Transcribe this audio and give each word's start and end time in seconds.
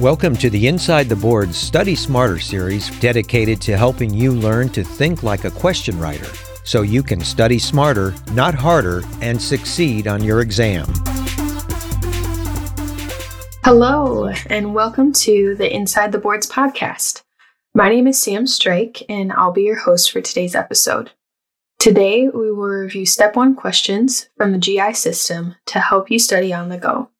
Welcome 0.00 0.34
to 0.36 0.48
the 0.48 0.66
Inside 0.66 1.10
the 1.10 1.16
Board 1.16 1.54
Study 1.54 1.94
Smarter 1.94 2.38
series 2.38 2.88
dedicated 3.00 3.60
to 3.60 3.76
helping 3.76 4.14
you 4.14 4.32
learn 4.32 4.70
to 4.70 4.82
think 4.82 5.22
like 5.22 5.44
a 5.44 5.50
question 5.50 5.98
writer 5.98 6.26
so 6.64 6.80
you 6.80 7.02
can 7.02 7.20
study 7.20 7.58
smarter, 7.58 8.14
not 8.32 8.54
harder, 8.54 9.02
and 9.20 9.40
succeed 9.40 10.06
on 10.06 10.24
your 10.24 10.40
exam. 10.40 10.86
Hello, 13.62 14.32
and 14.46 14.74
welcome 14.74 15.12
to 15.12 15.54
the 15.56 15.70
Inside 15.70 16.12
the 16.12 16.18
Boards 16.18 16.48
podcast. 16.48 17.22
My 17.74 17.90
name 17.90 18.06
is 18.06 18.18
Sam 18.18 18.46
Strike, 18.46 19.02
and 19.10 19.30
I'll 19.30 19.52
be 19.52 19.64
your 19.64 19.80
host 19.80 20.10
for 20.10 20.22
today's 20.22 20.54
episode. 20.54 21.10
Today, 21.78 22.26
we 22.26 22.50
will 22.50 22.68
review 22.68 23.04
step 23.04 23.36
one 23.36 23.54
questions 23.54 24.30
from 24.38 24.52
the 24.52 24.58
GI 24.58 24.94
system 24.94 25.56
to 25.66 25.78
help 25.78 26.10
you 26.10 26.18
study 26.18 26.54
on 26.54 26.70
the 26.70 26.78
go. 26.78 27.10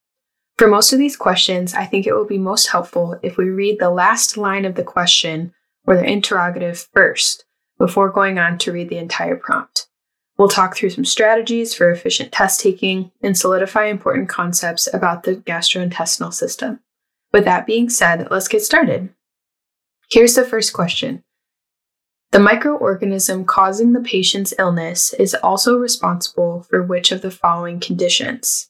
For 0.61 0.69
most 0.69 0.93
of 0.93 0.99
these 0.99 1.17
questions, 1.17 1.73
I 1.73 1.87
think 1.87 2.07
it 2.07 2.13
will 2.13 2.27
be 2.27 2.37
most 2.37 2.67
helpful 2.67 3.19
if 3.23 3.39
we 3.39 3.47
read 3.47 3.79
the 3.79 3.89
last 3.89 4.37
line 4.37 4.67
of 4.67 4.75
the 4.75 4.85
question 4.85 5.55
or 5.87 5.97
the 5.97 6.05
interrogative 6.05 6.87
first 6.93 7.47
before 7.79 8.11
going 8.11 8.39
on 8.39 8.59
to 8.59 8.71
read 8.71 8.91
the 8.91 8.99
entire 8.99 9.37
prompt. 9.37 9.89
We'll 10.37 10.51
talk 10.51 10.77
through 10.77 10.91
some 10.91 11.07
strategies 11.07 11.73
for 11.73 11.91
efficient 11.91 12.31
test 12.31 12.61
taking 12.61 13.11
and 13.23 13.39
solidify 13.39 13.87
important 13.87 14.29
concepts 14.29 14.87
about 14.93 15.23
the 15.23 15.37
gastrointestinal 15.37 16.35
system. 16.35 16.81
With 17.33 17.47
that 17.47 17.65
being 17.65 17.89
said, 17.89 18.29
let's 18.31 18.47
get 18.47 18.61
started. 18.61 19.09
Here's 20.11 20.35
the 20.35 20.45
first 20.45 20.75
question 20.75 21.25
The 22.33 22.39
microorganism 22.39 23.47
causing 23.47 23.95
the 23.95 24.01
patient's 24.03 24.53
illness 24.59 25.15
is 25.15 25.35
also 25.37 25.79
responsible 25.79 26.67
for 26.69 26.83
which 26.83 27.13
of 27.13 27.23
the 27.23 27.31
following 27.31 27.81
conditions? 27.81 28.70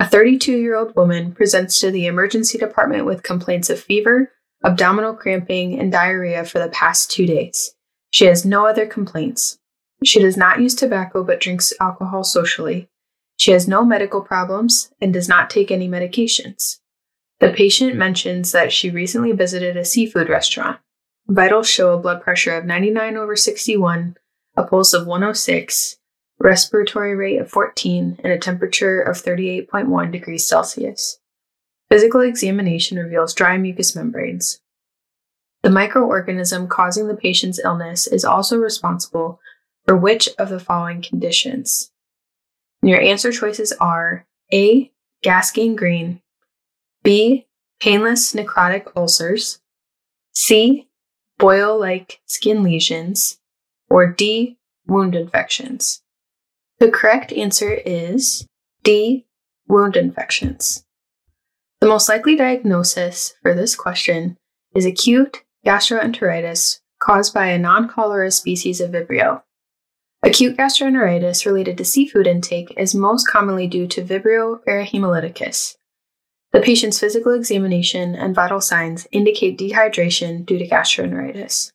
A 0.00 0.08
32 0.08 0.56
year 0.56 0.76
old 0.76 0.94
woman 0.96 1.32
presents 1.32 1.80
to 1.80 1.90
the 1.90 2.06
emergency 2.06 2.58
department 2.58 3.06
with 3.06 3.22
complaints 3.22 3.70
of 3.70 3.80
fever, 3.80 4.32
abdominal 4.64 5.14
cramping, 5.14 5.78
and 5.78 5.92
diarrhea 5.92 6.44
for 6.44 6.58
the 6.58 6.68
past 6.68 7.10
two 7.10 7.26
days. 7.26 7.74
She 8.10 8.26
has 8.26 8.44
no 8.44 8.66
other 8.66 8.86
complaints. 8.86 9.58
She 10.04 10.20
does 10.20 10.36
not 10.36 10.60
use 10.60 10.74
tobacco 10.74 11.22
but 11.22 11.40
drinks 11.40 11.72
alcohol 11.80 12.24
socially. 12.24 12.88
She 13.36 13.52
has 13.52 13.68
no 13.68 13.84
medical 13.84 14.20
problems 14.20 14.92
and 15.00 15.12
does 15.12 15.28
not 15.28 15.50
take 15.50 15.70
any 15.70 15.88
medications. 15.88 16.78
The 17.40 17.50
patient 17.50 17.96
mentions 17.96 18.52
that 18.52 18.72
she 18.72 18.90
recently 18.90 19.32
visited 19.32 19.76
a 19.76 19.84
seafood 19.84 20.28
restaurant. 20.28 20.78
Vitals 21.26 21.68
show 21.68 21.92
a 21.92 21.98
blood 21.98 22.22
pressure 22.22 22.54
of 22.54 22.64
99 22.64 23.16
over 23.16 23.34
61, 23.34 24.16
a 24.56 24.64
pulse 24.64 24.92
of 24.92 25.06
106, 25.06 25.96
respiratory 26.38 27.14
rate 27.14 27.40
of 27.40 27.50
14, 27.50 28.20
and 28.22 28.32
a 28.32 28.38
temperature 28.38 29.00
of 29.00 29.16
38.1 29.16 30.12
degrees 30.12 30.46
Celsius. 30.46 31.18
Physical 31.90 32.20
examination 32.20 32.98
reveals 32.98 33.34
dry 33.34 33.56
mucous 33.56 33.94
membranes. 33.94 34.60
The 35.62 35.70
microorganism 35.70 36.68
causing 36.68 37.08
the 37.08 37.16
patient's 37.16 37.60
illness 37.64 38.06
is 38.06 38.24
also 38.24 38.58
responsible 38.58 39.40
for 39.86 39.96
which 39.96 40.28
of 40.38 40.48
the 40.48 40.60
following 40.60 41.02
conditions? 41.02 41.90
And 42.82 42.90
your 42.90 43.00
answer 43.00 43.32
choices 43.32 43.72
are 43.80 44.26
A. 44.52 44.90
Gas 45.22 45.50
gangrene, 45.50 46.20
B. 47.02 47.46
Painless 47.80 48.34
necrotic 48.34 48.92
ulcers, 48.94 49.60
C. 50.34 50.88
Boil 51.38 51.78
like 51.78 52.20
skin 52.26 52.62
lesions, 52.62 53.38
or 53.88 54.06
D. 54.06 54.58
Wound 54.86 55.14
infections. 55.14 56.02
The 56.80 56.90
correct 56.90 57.32
answer 57.32 57.72
is 57.72 58.46
D. 58.82 59.26
Wound 59.66 59.96
infections. 59.96 60.84
The 61.80 61.86
most 61.86 62.08
likely 62.08 62.36
diagnosis 62.36 63.34
for 63.42 63.54
this 63.54 63.74
question 63.74 64.36
is 64.74 64.84
acute 64.84 65.42
gastroenteritis 65.64 66.80
caused 66.98 67.32
by 67.32 67.46
a 67.46 67.58
non 67.58 67.88
cholera 67.88 68.30
species 68.30 68.80
of 68.80 68.90
Vibrio. 68.90 69.42
Acute 70.22 70.56
gastroenteritis 70.56 71.46
related 71.46 71.78
to 71.78 71.84
seafood 71.84 72.26
intake 72.26 72.74
is 72.76 72.94
most 72.94 73.28
commonly 73.28 73.66
due 73.66 73.86
to 73.86 74.02
Vibrio 74.02 74.58
parahemolyticus. 74.66 75.76
The 76.52 76.60
patient's 76.60 77.00
physical 77.00 77.32
examination 77.32 78.14
and 78.14 78.34
vital 78.34 78.60
signs 78.60 79.06
indicate 79.12 79.58
dehydration 79.58 80.44
due 80.44 80.58
to 80.58 80.68
gastroenteritis. 80.68 81.72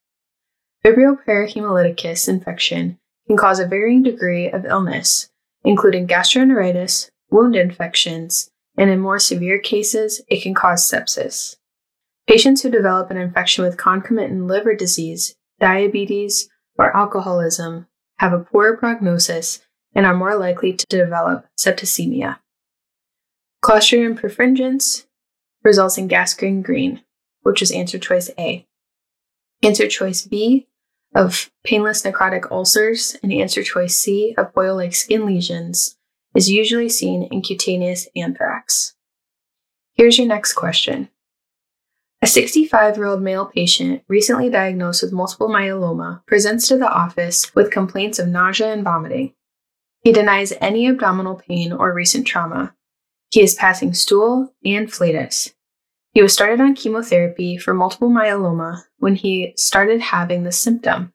Vibrio 0.86 1.18
parahemolyticus 1.28 2.28
infection 2.30 2.99
can 3.30 3.38
cause 3.38 3.60
a 3.60 3.68
varying 3.68 4.02
degree 4.02 4.50
of 4.50 4.66
illness, 4.66 5.30
including 5.64 6.08
gastroenteritis, 6.08 7.12
wound 7.30 7.56
infections, 7.56 8.50
and 8.76 8.90
in 8.90 9.00
more 9.00 9.20
severe 9.20 9.60
cases, 9.60 10.22
it 10.28 10.42
can 10.42 10.56
cause 10.56 10.90
sepsis. 10.90 11.58
Patients 12.28 12.64
who 12.64 12.72
develop 12.72 13.12
an 13.12 13.18
infection 13.18 13.64
with 13.64 13.78
concomitant 13.78 14.48
liver 14.48 14.74
disease, 14.74 15.36
diabetes, 15.60 16.50
or 16.76 16.96
alcoholism 16.98 17.86
have 18.18 18.34
a 18.34 18.40
poorer 18.40 18.76
prognosis 18.76 19.62
and 19.94 20.08
are 20.08 20.16
more 20.16 20.36
likely 20.36 20.74
to 20.74 20.86
develop 20.88 21.46
septicemia. 21.56 22.40
Clostridium 23.64 24.20
perfringens 24.20 25.06
results 25.64 26.00
in 26.00 26.08
gas 26.08 26.34
gangrene, 26.34 27.02
which 27.44 27.62
is 27.62 27.72
answer 27.72 28.00
choice 28.00 28.32
A. 28.40 28.66
Answer 29.62 29.88
choice 29.88 30.24
B 30.26 30.68
of 31.16 31.50
painless 31.64 32.04
necrotic 32.04 32.50
ulcers 32.52 33.16
and 33.24 33.34
answer 33.34 33.64
choice 33.64 33.98
C 33.98 34.34
of 34.38 34.54
boil 34.54 34.76
like 34.76 34.96
skin 34.96 35.26
lesions 35.26 35.98
is 36.36 36.50
usually 36.50 36.90
seen 36.90 37.24
in 37.32 37.42
cutaneous 37.42 38.08
anthrax. 38.16 38.96
Here's 39.94 40.18
your 40.18 40.28
next 40.28 40.54
question. 40.54 41.10
A 42.22 42.28
65 42.28 42.98
year 42.98 43.06
old 43.06 43.22
male 43.22 43.46
patient 43.46 44.04
recently 44.08 44.50
diagnosed 44.50 45.02
with 45.02 45.14
multiple 45.14 45.48
myeloma 45.48 46.26
presents 46.26 46.68
to 46.68 46.78
the 46.78 46.90
office 46.90 47.56
with 47.56 47.72
complaints 47.72 48.20
of 48.20 48.28
nausea 48.28 48.74
and 48.74 48.84
vomiting. 48.84 49.34
He 50.02 50.12
denies 50.12 50.54
any 50.62 50.88
abdominal 50.88 51.36
pain 51.36 51.72
or 51.72 51.94
recent 51.94 52.28
trauma. 52.28 52.76
He 53.32 53.42
is 53.42 53.56
passing 53.56 53.94
stool 53.94 54.54
and 54.66 54.92
flatus. 54.92 55.54
He 56.14 56.22
was 56.22 56.34
started 56.34 56.60
on 56.60 56.76
chemotherapy 56.76 57.58
for 57.58 57.74
multiple 57.74 58.10
myeloma 58.10 58.82
when 58.98 59.16
he 59.16 59.54
started 59.56 60.02
having 60.02 60.44
the 60.44 60.52
symptom. 60.52 61.14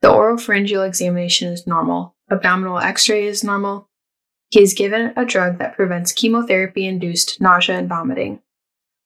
The 0.00 0.08
oropharyngeal 0.08 0.86
examination 0.86 1.52
is 1.52 1.66
normal, 1.66 2.16
abdominal 2.30 2.78
x 2.78 3.08
ray 3.08 3.26
is 3.26 3.44
normal. 3.44 3.88
He 4.48 4.60
is 4.60 4.74
given 4.74 5.12
a 5.16 5.24
drug 5.24 5.58
that 5.58 5.76
prevents 5.76 6.12
chemotherapy 6.12 6.86
induced 6.86 7.40
nausea 7.40 7.78
and 7.78 7.88
vomiting. 7.88 8.42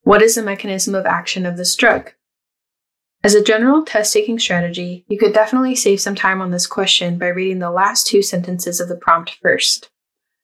What 0.02 0.22
is 0.22 0.34
the 0.34 0.42
mechanism 0.42 0.94
of 0.94 1.04
action 1.04 1.44
of 1.44 1.56
this 1.56 1.76
drug? 1.76 2.12
As 3.22 3.34
a 3.34 3.42
general 3.42 3.84
test 3.84 4.12
taking 4.12 4.38
strategy, 4.38 5.04
you 5.08 5.18
could 5.18 5.34
definitely 5.34 5.74
save 5.74 6.00
some 6.00 6.14
time 6.14 6.40
on 6.40 6.52
this 6.52 6.66
question 6.66 7.18
by 7.18 7.26
reading 7.28 7.58
the 7.58 7.70
last 7.70 8.06
two 8.06 8.22
sentences 8.22 8.80
of 8.80 8.88
the 8.88 8.96
prompt 8.96 9.36
first. 9.42 9.90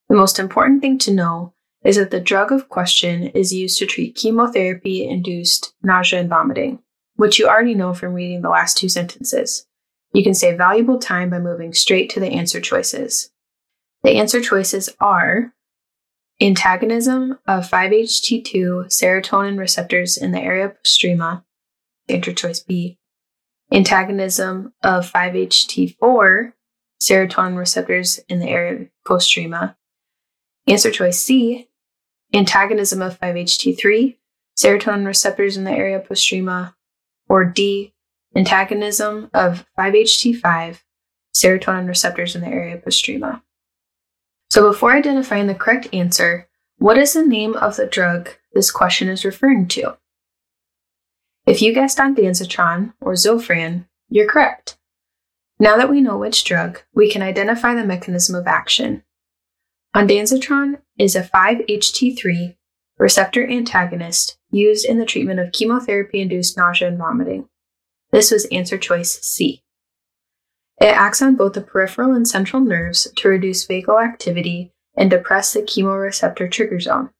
The 0.08 0.16
most 0.16 0.38
important 0.38 0.82
thing 0.82 0.98
to 0.98 1.12
know 1.12 1.54
is 1.84 1.96
that 1.96 2.10
the 2.10 2.20
drug 2.20 2.52
of 2.52 2.68
question 2.68 3.28
is 3.28 3.52
used 3.52 3.78
to 3.78 3.86
treat 3.86 4.14
chemotherapy 4.14 5.06
induced 5.08 5.74
nausea 5.82 6.20
and 6.20 6.28
vomiting, 6.28 6.78
which 7.16 7.38
you 7.38 7.48
already 7.48 7.74
know 7.74 7.92
from 7.92 8.14
reading 8.14 8.42
the 8.42 8.48
last 8.48 8.76
two 8.78 8.88
sentences. 8.88 9.66
You 10.12 10.22
can 10.22 10.34
save 10.34 10.58
valuable 10.58 10.98
time 10.98 11.30
by 11.30 11.38
moving 11.38 11.72
straight 11.72 12.10
to 12.10 12.20
the 12.20 12.28
answer 12.28 12.60
choices. 12.60 13.30
The 14.02 14.10
answer 14.10 14.40
choices 14.40 14.90
are 15.00 15.54
antagonism 16.40 17.38
of 17.46 17.68
5-HT2 17.68 18.86
serotonin 18.86 19.58
receptors 19.58 20.16
in 20.16 20.32
the 20.32 20.40
area 20.40 20.74
postrema, 20.84 21.44
answer 22.08 22.32
choice 22.32 22.60
B, 22.60 22.98
antagonism 23.72 24.72
of 24.82 25.10
5-HT4 25.10 26.52
serotonin 27.00 27.56
receptors 27.56 28.18
in 28.28 28.40
the 28.40 28.48
area 28.48 28.88
postrema, 29.06 29.76
answer 30.66 30.90
choice 30.90 31.22
C, 31.22 31.68
antagonism 32.32 33.02
of 33.02 33.18
5-HT3 33.20 34.16
serotonin 34.56 35.06
receptors 35.06 35.56
in 35.56 35.64
the 35.64 35.70
area 35.70 35.98
postrema, 35.98 36.74
or 37.28 37.44
D, 37.44 37.94
antagonism 38.34 39.30
of 39.32 39.66
5-HT5 39.78 40.80
serotonin 41.34 41.88
receptors 41.88 42.34
in 42.34 42.42
the 42.42 42.48
area 42.48 42.76
postrema. 42.76 43.42
So 44.50 44.70
before 44.70 44.92
identifying 44.92 45.46
the 45.46 45.54
correct 45.54 45.88
answer, 45.92 46.48
what 46.76 46.98
is 46.98 47.14
the 47.14 47.24
name 47.24 47.54
of 47.54 47.76
the 47.76 47.86
drug 47.86 48.30
this 48.52 48.70
question 48.70 49.08
is 49.08 49.24
referring 49.24 49.68
to? 49.68 49.96
If 51.46 51.62
you 51.62 51.72
guessed 51.72 51.98
on 51.98 52.14
ondansetron 52.14 52.92
or 53.00 53.14
Zofran, 53.14 53.86
you're 54.08 54.28
correct. 54.28 54.76
Now 55.58 55.76
that 55.76 55.90
we 55.90 56.00
know 56.00 56.18
which 56.18 56.44
drug, 56.44 56.80
we 56.94 57.10
can 57.10 57.22
identify 57.22 57.74
the 57.74 57.84
mechanism 57.84 58.34
of 58.34 58.46
action. 58.46 59.04
Ondansetron 59.94 60.78
is 60.98 61.14
a 61.14 61.22
5-HT3 61.22 62.56
receptor 62.98 63.46
antagonist 63.46 64.38
used 64.50 64.86
in 64.86 64.98
the 64.98 65.04
treatment 65.04 65.38
of 65.38 65.52
chemotherapy-induced 65.52 66.56
nausea 66.56 66.88
and 66.88 66.96
vomiting. 66.96 67.46
This 68.10 68.30
was 68.30 68.46
answer 68.46 68.78
choice 68.78 69.20
C. 69.20 69.62
It 70.80 70.86
acts 70.86 71.20
on 71.20 71.36
both 71.36 71.52
the 71.52 71.60
peripheral 71.60 72.14
and 72.14 72.26
central 72.26 72.62
nerves 72.62 73.06
to 73.16 73.28
reduce 73.28 73.66
vagal 73.66 74.02
activity 74.02 74.72
and 74.96 75.10
depress 75.10 75.52
the 75.52 75.60
chemoreceptor 75.60 76.50
trigger 76.50 76.80
zone. 76.80 77.10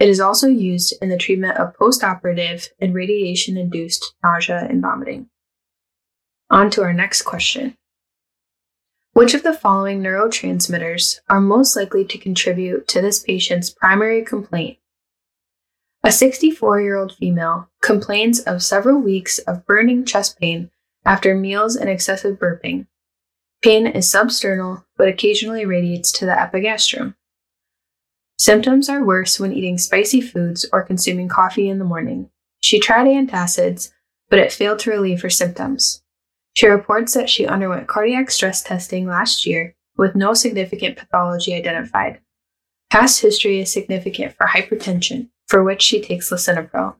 It 0.00 0.08
is 0.08 0.20
also 0.20 0.48
used 0.48 0.94
in 1.02 1.10
the 1.10 1.18
treatment 1.18 1.58
of 1.58 1.76
postoperative 1.76 2.68
and 2.80 2.94
radiation 2.94 3.58
induced 3.58 4.14
nausea 4.24 4.66
and 4.68 4.80
vomiting. 4.80 5.28
On 6.48 6.70
to 6.70 6.82
our 6.82 6.94
next 6.94 7.22
question. 7.22 7.76
Which 9.14 9.34
of 9.34 9.42
the 9.42 9.52
following 9.52 10.02
neurotransmitters 10.02 11.20
are 11.28 11.40
most 11.40 11.76
likely 11.76 12.04
to 12.06 12.16
contribute 12.16 12.88
to 12.88 13.02
this 13.02 13.22
patient's 13.22 13.68
primary 13.68 14.24
complaint? 14.24 14.78
A 16.02 16.10
64 16.10 16.80
year 16.80 16.96
old 16.96 17.14
female 17.16 17.68
complains 17.82 18.40
of 18.40 18.62
several 18.62 18.98
weeks 18.98 19.38
of 19.40 19.66
burning 19.66 20.06
chest 20.06 20.40
pain 20.40 20.70
after 21.04 21.34
meals 21.34 21.76
and 21.76 21.90
excessive 21.90 22.38
burping. 22.38 22.86
Pain 23.60 23.86
is 23.86 24.10
substernal 24.10 24.84
but 24.96 25.08
occasionally 25.08 25.66
radiates 25.66 26.10
to 26.12 26.24
the 26.24 26.40
epigastrium. 26.40 27.14
Symptoms 28.38 28.88
are 28.88 29.04
worse 29.04 29.38
when 29.38 29.52
eating 29.52 29.76
spicy 29.76 30.22
foods 30.22 30.66
or 30.72 30.82
consuming 30.82 31.28
coffee 31.28 31.68
in 31.68 31.78
the 31.78 31.84
morning. 31.84 32.30
She 32.60 32.80
tried 32.80 33.06
antacids, 33.06 33.92
but 34.30 34.38
it 34.38 34.52
failed 34.52 34.78
to 34.80 34.90
relieve 34.90 35.20
her 35.20 35.30
symptoms. 35.30 36.01
She 36.54 36.66
reports 36.66 37.14
that 37.14 37.30
she 37.30 37.46
underwent 37.46 37.88
cardiac 37.88 38.30
stress 38.30 38.62
testing 38.62 39.06
last 39.06 39.46
year 39.46 39.74
with 39.96 40.14
no 40.14 40.34
significant 40.34 40.96
pathology 40.96 41.54
identified. 41.54 42.20
Past 42.90 43.22
history 43.22 43.60
is 43.60 43.72
significant 43.72 44.34
for 44.36 44.46
hypertension, 44.46 45.30
for 45.48 45.64
which 45.64 45.82
she 45.82 46.00
takes 46.00 46.30
lisinopril. 46.30 46.96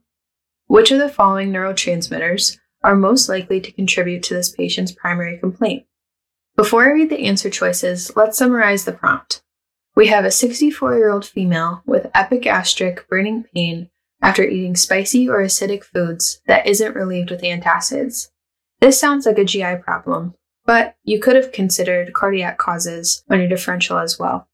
Which 0.67 0.91
of 0.91 0.99
the 0.99 1.09
following 1.09 1.53
neurotransmitters 1.53 2.59
are 2.83 2.97
most 2.97 3.29
likely 3.29 3.61
to 3.61 3.73
contribute 3.73 4.23
to 4.25 4.35
this 4.35 4.51
patient's 4.51 4.93
primary 4.93 5.39
complaint? 5.39 5.85
Before 6.57 6.85
I 6.85 6.93
read 6.93 7.11
the 7.11 7.27
answer 7.27 7.51
choices, 7.51 8.13
let's 8.17 8.39
summarize 8.39 8.85
the 8.85 8.93
prompt. 8.93 9.43
We 9.95 10.07
have 10.07 10.25
a 10.25 10.31
64 10.31 10.97
year 10.97 11.11
old 11.11 11.27
female 11.27 11.83
with 11.87 12.11
epigastric 12.15 13.07
burning 13.09 13.45
pain 13.55 13.91
after 14.23 14.43
eating 14.45 14.77
spicy 14.77 15.29
or 15.29 15.39
acidic 15.39 15.85
foods 15.85 16.41
that 16.47 16.67
isn't 16.67 16.95
relieved 16.95 17.31
with 17.31 17.43
antacids. 17.43 18.29
This 18.83 18.99
sounds 18.99 19.27
like 19.27 19.39
a 19.39 19.45
GI 19.45 19.77
problem, 19.77 20.35
but 20.67 20.97
you 21.05 21.21
could 21.21 21.37
have 21.37 21.53
considered 21.53 22.13
cardiac 22.15 22.59
causes 22.59 23.23
on 23.31 23.39
your 23.39 23.49
differential 23.49 23.97
as 23.97 24.19
well. 24.19 24.49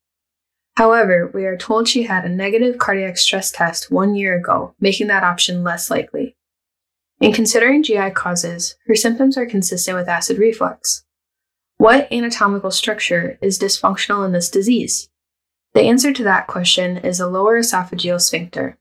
However, 0.77 1.31
we 1.33 1.47
are 1.47 1.57
told 1.57 1.89
she 1.89 2.03
had 2.03 2.27
a 2.27 2.29
negative 2.29 2.77
cardiac 2.77 3.17
stress 3.17 3.51
test 3.51 3.91
one 3.91 4.15
year 4.15 4.37
ago, 4.37 4.75
making 4.79 5.07
that 5.07 5.25
option 5.25 5.65
less 5.65 5.91
likely. 5.91 6.37
In 7.23 7.33
considering 7.33 7.83
GI 7.83 8.11
causes, 8.11 8.77
her 8.87 8.95
symptoms 8.95 9.39
are 9.39 9.47
consistent 9.47 9.97
with 9.97 10.11
acid 10.11 10.37
reflux. 10.37 11.07
What 11.79 12.13
anatomical 12.13 12.71
structure 12.71 13.39
is 13.41 13.59
dysfunctional 13.59 14.27
in 14.27 14.33
this 14.33 14.51
disease? 14.51 15.09
The 15.73 15.85
answer 15.85 16.13
to 16.13 16.25
that 16.25 16.49
question 16.49 16.99
is 16.99 17.19
a 17.19 17.27
lower 17.27 17.59
esophageal 17.59 18.21
sphincter. 18.21 18.77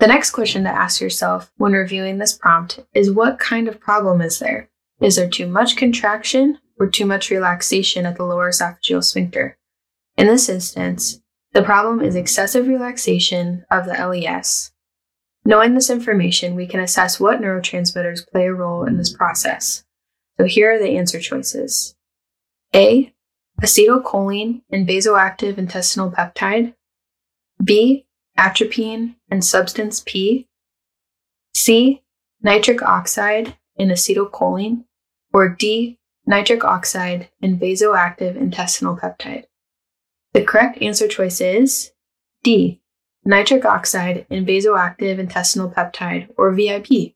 The 0.00 0.06
next 0.08 0.32
question 0.32 0.64
to 0.64 0.70
ask 0.70 1.00
yourself 1.00 1.50
when 1.56 1.72
reviewing 1.72 2.18
this 2.18 2.36
prompt 2.36 2.80
is 2.92 3.10
what 3.10 3.38
kind 3.38 3.68
of 3.68 3.80
problem 3.80 4.20
is 4.20 4.38
there? 4.38 4.68
Is 5.02 5.16
there 5.16 5.28
too 5.28 5.48
much 5.48 5.76
contraction 5.76 6.58
or 6.78 6.86
too 6.86 7.06
much 7.06 7.28
relaxation 7.28 8.06
at 8.06 8.16
the 8.16 8.24
lower 8.24 8.50
esophageal 8.50 9.02
sphincter? 9.02 9.58
In 10.16 10.28
this 10.28 10.48
instance, 10.48 11.20
the 11.52 11.62
problem 11.62 12.00
is 12.00 12.14
excessive 12.14 12.68
relaxation 12.68 13.64
of 13.70 13.86
the 13.86 13.92
LES. 13.94 14.70
Knowing 15.44 15.74
this 15.74 15.90
information, 15.90 16.54
we 16.54 16.68
can 16.68 16.78
assess 16.78 17.18
what 17.18 17.40
neurotransmitters 17.40 18.30
play 18.30 18.46
a 18.46 18.54
role 18.54 18.84
in 18.84 18.96
this 18.96 19.12
process. 19.12 19.84
So 20.38 20.44
here 20.46 20.72
are 20.72 20.78
the 20.78 20.96
answer 20.96 21.18
choices 21.18 21.96
A 22.74 23.12
acetylcholine 23.60 24.62
and 24.70 24.88
vasoactive 24.88 25.58
intestinal 25.58 26.10
peptide, 26.10 26.74
B, 27.62 28.06
atropine 28.38 29.16
and 29.30 29.44
substance 29.44 30.02
P, 30.04 30.48
C, 31.54 32.02
nitric 32.40 32.82
oxide 32.82 33.56
and 33.78 33.90
acetylcholine, 33.90 34.84
or 35.32 35.48
D, 35.48 35.98
nitric 36.26 36.64
oxide 36.64 37.28
and 37.40 37.60
vasoactive 37.60 38.36
intestinal 38.36 38.96
peptide. 38.96 39.44
The 40.32 40.44
correct 40.44 40.80
answer 40.80 41.08
choice 41.08 41.40
is 41.40 41.92
D, 42.42 42.80
nitric 43.24 43.64
oxide 43.64 44.26
and 44.30 44.46
vasoactive 44.46 45.18
intestinal 45.18 45.70
peptide, 45.70 46.28
or 46.36 46.52
VIP. 46.52 47.14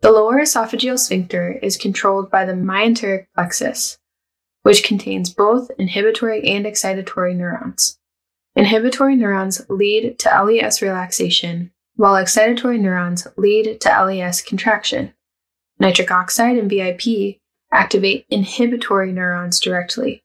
The 0.00 0.12
lower 0.12 0.40
esophageal 0.40 0.98
sphincter 0.98 1.58
is 1.62 1.76
controlled 1.76 2.30
by 2.30 2.44
the 2.44 2.52
myenteric 2.52 3.26
plexus, 3.34 3.98
which 4.62 4.84
contains 4.84 5.32
both 5.32 5.70
inhibitory 5.78 6.46
and 6.48 6.66
excitatory 6.66 7.34
neurons. 7.34 7.98
Inhibitory 8.56 9.16
neurons 9.16 9.62
lead 9.68 10.18
to 10.20 10.44
LES 10.44 10.80
relaxation, 10.80 11.72
while 11.96 12.22
excitatory 12.22 12.78
neurons 12.78 13.26
lead 13.36 13.80
to 13.80 14.04
LES 14.04 14.42
contraction. 14.42 15.12
Nitric 15.80 16.10
oxide 16.10 16.56
and 16.56 16.70
VIP 16.70 17.40
activate 17.74 18.26
inhibitory 18.30 19.12
neurons 19.12 19.60
directly. 19.60 20.22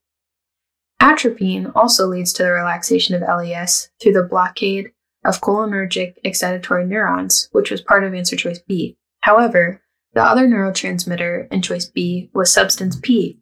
Atropine 0.99 1.71
also 1.75 2.07
leads 2.07 2.31
to 2.33 2.43
the 2.43 2.51
relaxation 2.51 3.15
of 3.15 3.21
LES 3.21 3.89
through 4.01 4.13
the 4.13 4.23
blockade 4.23 4.91
of 5.25 5.41
cholinergic 5.41 6.15
excitatory 6.25 6.87
neurons, 6.87 7.49
which 7.51 7.71
was 7.71 7.81
part 7.81 8.03
of 8.03 8.13
answer 8.13 8.35
choice 8.35 8.59
B. 8.59 8.97
However, 9.21 9.81
the 10.13 10.23
other 10.23 10.47
neurotransmitter 10.47 11.51
in 11.51 11.61
choice 11.61 11.85
B 11.85 12.29
was 12.33 12.53
substance 12.53 12.97
P, 13.01 13.39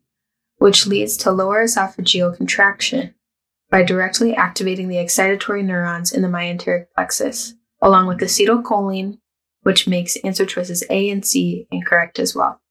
which 0.57 0.87
leads 0.87 1.17
to 1.17 1.31
lower 1.31 1.63
esophageal 1.63 2.35
contraction 2.35 3.13
by 3.69 3.83
directly 3.83 4.35
activating 4.35 4.87
the 4.87 4.95
excitatory 4.95 5.63
neurons 5.63 6.11
in 6.11 6.21
the 6.21 6.27
myenteric 6.27 6.85
plexus, 6.95 7.53
along 7.81 8.07
with 8.07 8.19
acetylcholine, 8.19 9.19
which 9.61 9.87
makes 9.87 10.17
answer 10.17 10.45
choices 10.45 10.83
A 10.89 11.09
and 11.09 11.25
C 11.25 11.67
incorrect 11.71 12.19
as 12.19 12.35
well. 12.35 12.61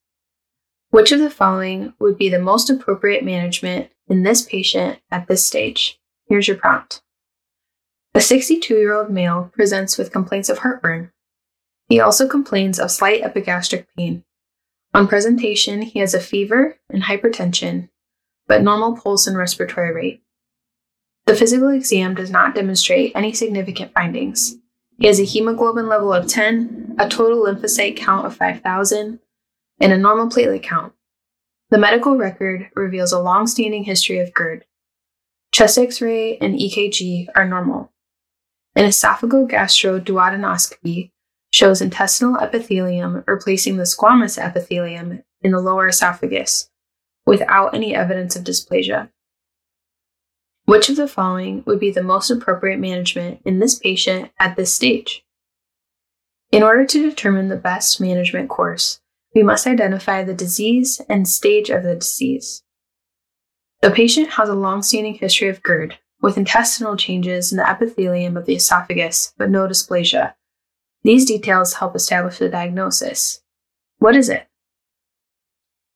Which 0.96 1.12
of 1.12 1.20
the 1.20 1.28
following 1.28 1.93
would 1.98 2.16
be 2.16 2.31
the 2.31 2.38
most 2.38 2.70
appropriate 2.70 3.22
management 3.22 3.90
in 4.08 4.22
this 4.22 4.40
patient 4.40 4.98
at 5.10 5.28
this 5.28 5.44
stage? 5.44 6.00
Here's 6.26 6.48
your 6.48 6.56
prompt. 6.56 7.02
A 8.14 8.20
62 8.22 8.72
year 8.72 8.94
old 8.94 9.10
male 9.10 9.50
presents 9.52 9.98
with 9.98 10.10
complaints 10.10 10.48
of 10.48 10.56
heartburn. 10.56 11.12
He 11.90 12.00
also 12.00 12.26
complains 12.26 12.78
of 12.78 12.90
slight 12.90 13.20
epigastric 13.20 13.87
pain. 13.94 14.25
On 14.94 15.06
presentation, 15.06 15.82
he 15.82 15.98
has 15.98 16.14
a 16.14 16.19
fever 16.19 16.78
and 16.88 17.02
hypertension, 17.02 17.90
but 18.46 18.62
normal 18.62 18.96
pulse 18.96 19.26
and 19.26 19.36
respiratory 19.36 19.93
rate. 19.93 20.22
The 21.26 21.36
physical 21.36 21.69
exam 21.69 22.15
does 22.15 22.31
not 22.31 22.55
demonstrate 22.55 23.12
any 23.15 23.34
significant 23.34 23.93
findings. 23.93 24.56
He 24.98 25.08
has 25.08 25.20
a 25.20 25.24
hemoglobin 25.24 25.91
level 25.91 26.15
of 26.15 26.26
10, 26.26 26.96
a 26.98 27.06
total 27.06 27.44
lymphocyte 27.44 27.98
count 27.98 28.24
of 28.24 28.34
5,000, 28.34 29.20
and 29.80 29.92
a 29.92 29.98
normal 29.98 30.28
platelet 30.28 30.62
count. 30.62 30.92
The 31.70 31.78
medical 31.78 32.16
record 32.16 32.70
reveals 32.74 33.12
a 33.12 33.20
long 33.20 33.46
standing 33.46 33.84
history 33.84 34.18
of 34.18 34.32
GERD. 34.32 34.64
Chest 35.52 35.78
x 35.78 36.00
ray 36.00 36.36
and 36.38 36.58
EKG 36.58 37.26
are 37.34 37.48
normal. 37.48 37.92
An 38.74 38.84
esophagogastroduodenoscopy 38.84 41.10
shows 41.50 41.80
intestinal 41.80 42.36
epithelium 42.36 43.24
replacing 43.26 43.76
the 43.76 43.84
squamous 43.84 44.38
epithelium 44.38 45.22
in 45.40 45.52
the 45.52 45.60
lower 45.60 45.88
esophagus 45.88 46.70
without 47.24 47.74
any 47.74 47.94
evidence 47.94 48.36
of 48.36 48.44
dysplasia. 48.44 49.08
Which 50.66 50.88
of 50.88 50.96
the 50.96 51.08
following 51.08 51.62
would 51.66 51.80
be 51.80 51.90
the 51.90 52.02
most 52.02 52.30
appropriate 52.30 52.78
management 52.78 53.40
in 53.44 53.58
this 53.58 53.78
patient 53.78 54.30
at 54.38 54.56
this 54.56 54.74
stage? 54.74 55.24
In 56.52 56.62
order 56.62 56.84
to 56.84 57.08
determine 57.08 57.48
the 57.48 57.56
best 57.56 58.00
management 58.00 58.50
course, 58.50 59.00
we 59.36 59.43
must 59.43 59.66
identify 59.66 60.24
the 60.24 60.32
disease 60.32 60.98
and 61.10 61.28
stage 61.28 61.69
of 61.69 61.82
the 61.82 61.94
disease. 61.94 62.64
The 63.82 63.90
patient 63.90 64.31
has 64.31 64.48
a 64.48 64.55
long 64.55 64.82
standing 64.82 65.14
history 65.14 65.48
of 65.48 65.62
GERD, 65.62 65.98
with 66.22 66.38
intestinal 66.38 66.96
changes 66.96 67.52
in 67.52 67.58
the 67.58 67.70
epithelium 67.70 68.38
of 68.38 68.46
the 68.46 68.56
esophagus, 68.56 69.34
but 69.36 69.50
no 69.50 69.69
dysplasia, 69.69 70.32
these 71.02 71.26
details 71.26 71.74
help 71.74 71.94
establish 71.94 72.38
the 72.38 72.48
diagnosis. 72.48 73.43
What 73.98 74.16
is 74.16 74.31
it? 74.31 74.48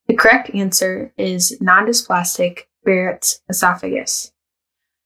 The 0.06 0.14
correct 0.14 0.54
answer 0.54 1.12
is 1.16 1.58
nondysplastic 1.62 2.66
Barrett's 2.84 3.40
esophagus. 3.48 4.32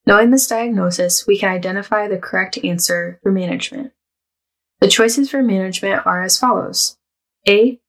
Knowing 0.07 0.33
this 0.33 0.49
diagnosis, 0.49 1.25
we 1.27 1.39
can 1.39 1.51
identify 1.51 2.09
the 2.09 2.19
correct 2.19 2.59
answer 2.65 3.21
for 3.23 3.31
management. 3.31 3.93
The 4.81 4.89
choices 4.89 5.31
for 5.31 5.41
management 5.41 6.05
are 6.05 6.23
as 6.23 6.37
follows 6.37 6.99
A. 7.49 7.81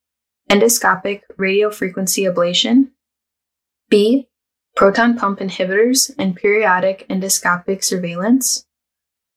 Endoscopic 0.50 1.22
radiofrequency 1.38 2.32
ablation. 2.32 2.90
B. 3.88 4.28
Proton 4.76 5.16
pump 5.16 5.40
inhibitors 5.40 6.10
and 6.18 6.36
periodic 6.36 7.06
endoscopic 7.08 7.82
surveillance. 7.82 8.66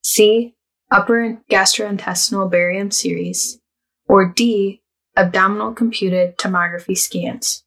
C 0.03 0.55
upper 0.91 1.41
gastrointestinal 1.49 2.49
barium 2.49 2.91
series, 2.91 3.59
or 4.07 4.33
D, 4.33 4.81
abdominal 5.15 5.73
computed 5.73 6.37
tomography 6.37 6.97
scans? 6.97 7.63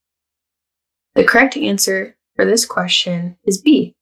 The 1.15 1.25
correct 1.25 1.57
answer 1.57 2.17
for 2.35 2.45
this 2.45 2.65
question 2.65 3.37
is 3.45 3.61
B, 3.61 3.95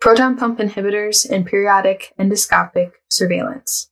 proton 0.00 0.36
pump 0.36 0.58
inhibitors 0.58 1.28
and 1.28 1.46
periodic 1.46 2.12
endoscopic 2.18 2.92
surveillance. 3.08 3.89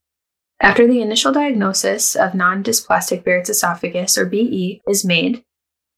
After 0.60 0.86
the 0.86 1.00
initial 1.00 1.32
diagnosis 1.32 2.16
of 2.16 2.34
non 2.34 2.64
dysplastic 2.64 3.22
Barrett's 3.22 3.50
esophagus, 3.50 4.18
or 4.18 4.26
BE, 4.26 4.82
is 4.88 5.04
made, 5.04 5.44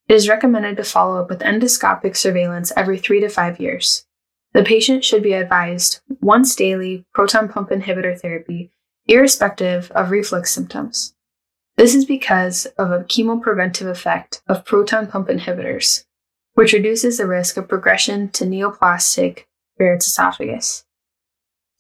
it 0.09 0.15
is 0.15 0.29
recommended 0.29 0.77
to 0.77 0.85
follow 0.85 1.21
up 1.21 1.31
with 1.31 1.41
endoscopic 1.41 2.17
surveillance 2.17 2.73
every 2.77 2.99
three 2.99 3.21
to 3.21 3.29
five 3.29 3.59
years. 3.59 4.07
The 4.53 4.65
patient 4.65 5.05
should 5.05 5.23
be 5.23 5.33
advised 5.33 6.01
once 6.21 6.55
daily 6.57 7.07
proton 7.15 7.49
pump 7.49 7.71
inhibitor 7.71 8.21
therapy, 8.21 8.73
irrespective 9.07 9.91
of 9.93 10.11
reflux 10.11 10.53
symptoms. 10.53 11.15
This 11.77 11.95
is 11.95 12.05
because 12.05 12.67
of 12.77 12.91
a 12.91 13.05
chemopreventive 13.05 13.89
effect 13.89 14.43
of 14.47 14.65
proton 14.65 15.07
pump 15.07 15.29
inhibitors, 15.29 16.05
which 16.55 16.73
reduces 16.73 17.17
the 17.17 17.27
risk 17.27 17.57
of 17.57 17.69
progression 17.69 18.29
to 18.31 18.45
neoplastic 18.45 19.45
Barrett's 19.79 20.09
esophagus. 20.09 20.85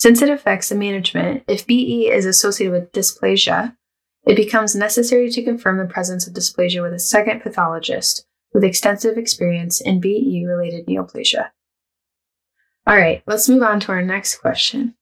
Since 0.00 0.22
it 0.22 0.30
affects 0.30 0.70
the 0.70 0.76
management, 0.76 1.44
if 1.46 1.66
BE 1.66 2.08
is 2.10 2.24
associated 2.24 2.72
with 2.72 2.92
dysplasia, 2.92 3.76
it 4.24 4.34
becomes 4.34 4.74
necessary 4.74 5.28
to 5.28 5.42
confirm 5.42 5.76
the 5.76 5.84
presence 5.84 6.26
of 6.26 6.32
dysplasia 6.32 6.80
with 6.80 6.94
a 6.94 6.98
second 6.98 7.42
pathologist 7.42 8.24
with 8.54 8.64
extensive 8.64 9.18
experience 9.18 9.78
in 9.78 10.00
BE 10.00 10.46
related 10.48 10.86
neoplasia. 10.86 11.50
All 12.86 12.96
right, 12.96 13.22
let's 13.26 13.46
move 13.46 13.62
on 13.62 13.78
to 13.80 13.92
our 13.92 14.00
next 14.00 14.38
question, 14.38 14.94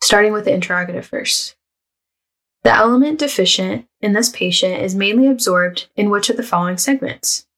starting 0.00 0.32
with 0.32 0.44
the 0.44 0.54
interrogative 0.54 1.06
first. 1.06 1.56
The 2.62 2.72
element 2.72 3.18
deficient 3.18 3.88
in 4.00 4.12
this 4.12 4.28
patient 4.28 4.82
is 4.82 4.94
mainly 4.94 5.26
absorbed 5.26 5.88
in 5.96 6.10
which 6.10 6.30
of 6.30 6.36
the 6.36 6.44
following 6.44 6.78
segments? 6.78 7.48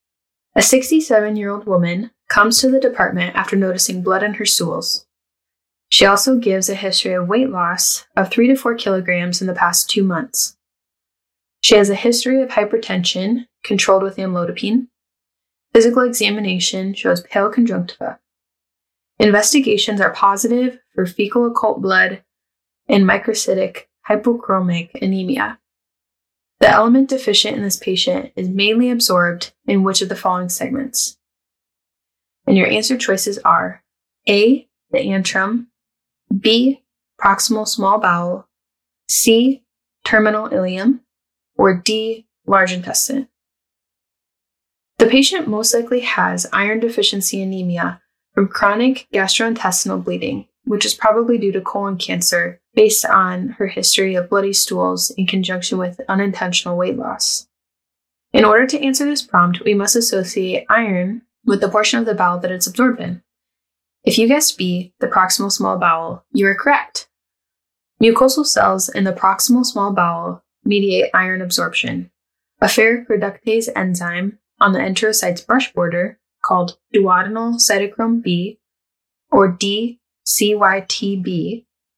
A 0.54 0.62
67 0.62 1.36
year 1.36 1.50
old 1.50 1.66
woman 1.66 2.10
comes 2.30 2.58
to 2.60 2.70
the 2.70 2.80
department 2.80 3.36
after 3.36 3.54
noticing 3.54 4.02
blood 4.02 4.22
in 4.22 4.34
her 4.34 4.46
stools. 4.46 5.04
She 5.98 6.06
also 6.06 6.36
gives 6.36 6.68
a 6.68 6.76
history 6.76 7.14
of 7.14 7.26
weight 7.26 7.50
loss 7.50 8.06
of 8.16 8.30
3 8.30 8.46
to 8.46 8.54
4 8.54 8.76
kilograms 8.76 9.40
in 9.40 9.48
the 9.48 9.52
past 9.52 9.90
two 9.90 10.04
months. 10.04 10.56
She 11.60 11.74
has 11.74 11.90
a 11.90 11.96
history 11.96 12.40
of 12.40 12.50
hypertension 12.50 13.46
controlled 13.64 14.04
with 14.04 14.16
amlodipine. 14.16 14.86
Physical 15.74 16.02
examination 16.02 16.94
shows 16.94 17.22
pale 17.22 17.50
conjunctiva. 17.50 18.20
Investigations 19.18 20.00
are 20.00 20.12
positive 20.12 20.78
for 20.94 21.04
fecal 21.04 21.46
occult 21.46 21.82
blood 21.82 22.22
and 22.86 23.02
microcytic 23.02 23.86
hypochromic 24.08 24.90
anemia. 25.02 25.58
The 26.60 26.70
element 26.70 27.08
deficient 27.08 27.56
in 27.56 27.64
this 27.64 27.76
patient 27.76 28.30
is 28.36 28.48
mainly 28.48 28.92
absorbed 28.92 29.52
in 29.66 29.82
which 29.82 30.00
of 30.00 30.10
the 30.10 30.14
following 30.14 30.48
segments? 30.48 31.18
And 32.46 32.56
your 32.56 32.68
answer 32.68 32.96
choices 32.96 33.38
are 33.38 33.82
A, 34.28 34.68
the 34.92 34.98
antrum, 34.98 35.66
B, 36.36 36.82
proximal 37.20 37.66
small 37.66 37.98
bowel, 37.98 38.48
C, 39.08 39.64
terminal 40.04 40.48
ileum, 40.48 41.00
or 41.56 41.74
D, 41.74 42.26
large 42.46 42.72
intestine. 42.72 43.28
The 44.98 45.06
patient 45.06 45.46
most 45.46 45.74
likely 45.74 46.00
has 46.00 46.46
iron 46.52 46.80
deficiency 46.80 47.40
anemia 47.40 48.02
from 48.34 48.48
chronic 48.48 49.06
gastrointestinal 49.12 50.04
bleeding, 50.04 50.48
which 50.64 50.84
is 50.84 50.94
probably 50.94 51.38
due 51.38 51.52
to 51.52 51.60
colon 51.60 51.96
cancer 51.96 52.60
based 52.74 53.04
on 53.04 53.50
her 53.58 53.68
history 53.68 54.14
of 54.14 54.28
bloody 54.28 54.52
stools 54.52 55.10
in 55.12 55.26
conjunction 55.26 55.78
with 55.78 56.00
unintentional 56.08 56.76
weight 56.76 56.96
loss. 56.96 57.48
In 58.32 58.44
order 58.44 58.66
to 58.66 58.80
answer 58.80 59.04
this 59.04 59.22
prompt, 59.22 59.62
we 59.64 59.74
must 59.74 59.96
associate 59.96 60.66
iron 60.68 61.22
with 61.44 61.60
the 61.60 61.68
portion 61.68 61.98
of 61.98 62.04
the 62.04 62.14
bowel 62.14 62.38
that 62.40 62.50
it's 62.52 62.66
absorbed 62.66 63.00
in. 63.00 63.22
If 64.08 64.16
you 64.16 64.26
guessed 64.26 64.56
B, 64.56 64.94
the 65.00 65.06
proximal 65.06 65.52
small 65.52 65.76
bowel, 65.76 66.24
you 66.32 66.46
are 66.46 66.54
correct. 66.54 67.10
Mucosal 68.02 68.46
cells 68.46 68.88
in 68.88 69.04
the 69.04 69.12
proximal 69.12 69.66
small 69.66 69.92
bowel 69.92 70.42
mediate 70.64 71.10
iron 71.12 71.42
absorption. 71.42 72.10
A 72.62 72.68
ferric 72.68 73.06
reductase 73.08 73.68
enzyme 73.76 74.38
on 74.60 74.72
the 74.72 74.78
enterocyte's 74.78 75.42
brush 75.42 75.74
border, 75.74 76.18
called 76.42 76.78
duodenal 76.94 77.56
cytochrome 77.56 78.22
B, 78.22 78.58
or 79.30 79.52
DCYTB, 79.52 79.98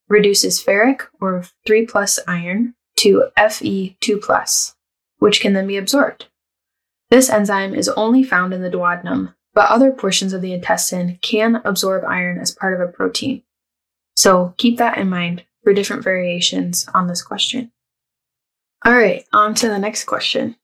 reduces 0.09 0.61
ferric 0.61 1.03
or 1.21 1.45
3 1.65 1.87
plus 1.87 2.19
iron 2.27 2.75
to 2.97 3.27
Fe2 3.39 4.21
plus, 4.21 4.75
which 5.21 5.41
can 5.41 5.53
then 5.53 5.69
be 5.69 5.77
absorbed. 5.77 6.27
This 7.09 7.31
enzyme 7.31 7.73
is 7.73 7.89
only 7.91 8.25
found 8.25 8.53
in 8.53 8.63
the 8.63 8.71
duodenum, 8.71 9.37
but 9.55 9.71
other 9.71 9.93
portions 9.93 10.33
of 10.33 10.43
the 10.43 10.53
intestine 10.53 11.19
can 11.23 11.57
absorb 11.65 12.05
iron 12.05 12.39
as 12.39 12.51
part 12.51 12.75
of 12.75 12.81
a 12.81 12.93
protein. 12.93 13.43
So 14.17 14.55
keep 14.59 14.79
that 14.79 14.99
in 14.99 15.09
mind 15.09 15.45
for 15.63 15.73
different 15.73 16.05
variations 16.05 16.87
on 16.95 17.07
this 17.07 17.23
question. 17.23 17.73
All 18.85 18.95
right, 18.95 19.25
on 19.33 19.55
to 19.57 19.69
the 19.69 19.79
next 19.79 20.05
question. 20.05 20.57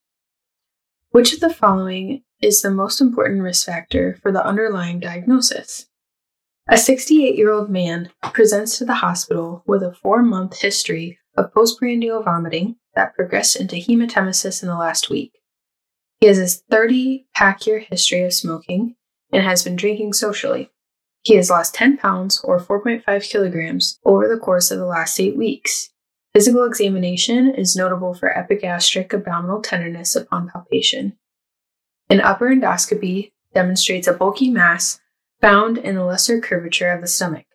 Which 1.10 1.32
of 1.32 1.40
the 1.40 1.52
following 1.52 2.22
is 2.40 2.62
the 2.62 2.70
most 2.70 3.00
important 3.00 3.42
risk 3.42 3.66
factor 3.66 4.18
for 4.22 4.32
the 4.32 4.44
underlying 4.44 5.00
diagnosis? 5.00 5.86
A 6.68 6.76
68 6.76 7.36
year 7.36 7.52
old 7.52 7.70
man 7.70 8.10
presents 8.32 8.78
to 8.78 8.84
the 8.84 8.94
hospital 8.94 9.62
with 9.66 9.82
a 9.82 9.94
four 9.94 10.22
month 10.22 10.58
history 10.58 11.18
of 11.36 11.52
postprandial 11.54 12.22
vomiting 12.22 12.76
that 12.94 13.14
progressed 13.14 13.56
into 13.56 13.76
hematemesis 13.76 14.62
in 14.62 14.68
the 14.68 14.76
last 14.76 15.10
week. 15.10 15.32
He 16.20 16.26
has 16.26 16.38
a 16.38 16.46
30 16.70 17.26
pack 17.34 17.66
year 17.66 17.80
history 17.80 18.22
of 18.22 18.32
smoking 18.32 18.96
and 19.32 19.42
has 19.42 19.62
been 19.62 19.76
drinking 19.76 20.14
socially. 20.14 20.70
He 21.22 21.34
has 21.36 21.50
lost 21.50 21.74
10 21.74 21.98
pounds 21.98 22.40
or 22.44 22.60
4.5 22.60 23.28
kilograms 23.28 23.98
over 24.04 24.28
the 24.28 24.38
course 24.38 24.70
of 24.70 24.78
the 24.78 24.86
last 24.86 25.18
eight 25.20 25.36
weeks. 25.36 25.90
Physical 26.32 26.64
examination 26.64 27.54
is 27.54 27.76
notable 27.76 28.14
for 28.14 28.36
epigastric 28.36 29.12
abdominal 29.12 29.60
tenderness 29.60 30.14
upon 30.14 30.48
palpation. 30.48 31.16
An 32.08 32.20
upper 32.20 32.48
endoscopy 32.48 33.32
demonstrates 33.54 34.06
a 34.06 34.12
bulky 34.12 34.50
mass 34.50 35.00
found 35.40 35.78
in 35.78 35.96
the 35.96 36.04
lesser 36.04 36.40
curvature 36.40 36.90
of 36.90 37.00
the 37.00 37.06
stomach. 37.06 37.46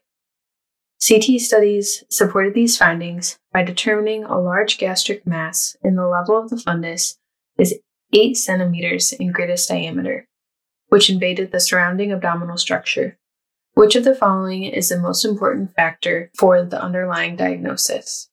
CT 1.08 1.40
studies 1.40 2.04
supported 2.10 2.54
these 2.54 2.78
findings 2.78 3.40
by 3.54 3.64
determining 3.64 4.24
a 4.24 4.40
large 4.40 4.78
gastric 4.78 5.26
mass 5.26 5.76
in 5.84 5.96
the 5.96 6.08
level 6.08 6.38
of 6.38 6.50
the 6.50 6.58
fundus 6.58 7.18
is 7.58 7.80
8 8.14 8.36
centimeters 8.36 9.14
in 9.14 9.32
greatest 9.32 9.70
diameter, 9.70 10.28
which 10.88 11.10
invaded 11.10 11.52
the 11.52 11.60
surrounding 11.60 12.12
abdominal 12.12 12.58
structure. 12.58 13.18
Which 13.74 13.96
of 13.96 14.04
the 14.04 14.16
following 14.16 14.64
is 14.64 14.90
the 14.90 15.00
most 15.00 15.24
important 15.24 15.74
factor 15.74 16.30
for 16.38 16.64
the 16.64 16.82
underlying 16.82 17.38
diagnosis? 17.38 18.30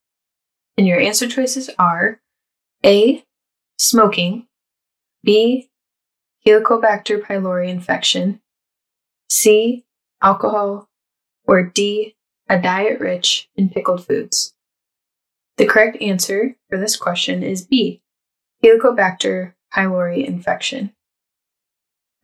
And 0.77 0.87
your 0.87 1.01
answer 1.01 1.29
choices 1.29 1.71
are 1.79 2.21
A. 2.85 3.25
Smoking, 3.79 4.49
B. 5.23 5.71
Helicobacter 6.45 7.21
pylori 7.23 7.69
infection, 7.69 8.41
C. 9.29 9.85
Alcohol, 10.21 10.89
or 11.45 11.63
D. 11.63 12.17
A 12.49 12.61
diet 12.61 12.99
rich 12.99 13.49
in 13.57 13.69
pickled 13.69 14.07
foods. 14.07 14.55
The 15.59 15.67
correct 15.67 16.01
answer 16.01 16.57
for 16.69 16.79
this 16.79 16.97
question 16.97 17.43
is 17.43 17.67
B. 17.67 18.03
Helicobacter 18.65 19.53
pylori 19.75 20.27
infection. 20.27 20.93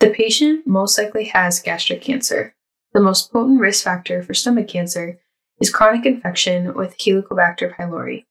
The 0.00 0.10
patient 0.10 0.66
most 0.66 0.98
likely 0.98 1.24
has 1.24 1.60
gastric 1.60 2.02
cancer. 2.02 2.54
The 2.92 3.00
most 3.00 3.32
potent 3.32 3.60
risk 3.60 3.84
factor 3.84 4.22
for 4.22 4.34
stomach 4.34 4.68
cancer 4.68 5.20
is 5.60 5.70
chronic 5.70 6.04
infection 6.06 6.74
with 6.74 6.98
Helicobacter 6.98 7.74
pylori. 7.74 8.24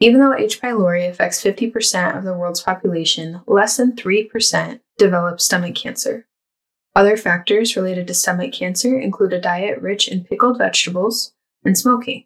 Even 0.00 0.20
though 0.20 0.34
H. 0.34 0.60
pylori 0.60 1.08
affects 1.08 1.42
50% 1.42 2.16
of 2.16 2.24
the 2.24 2.34
world's 2.34 2.62
population, 2.62 3.40
less 3.46 3.76
than 3.76 3.96
3% 3.96 4.80
develop 4.96 5.40
stomach 5.40 5.74
cancer. 5.74 6.26
Other 6.94 7.16
factors 7.16 7.76
related 7.76 8.06
to 8.08 8.14
stomach 8.14 8.52
cancer 8.52 8.98
include 8.98 9.32
a 9.32 9.40
diet 9.40 9.80
rich 9.80 10.08
in 10.08 10.24
pickled 10.24 10.58
vegetables 10.58 11.32
and 11.64 11.76
smoking. 11.76 12.24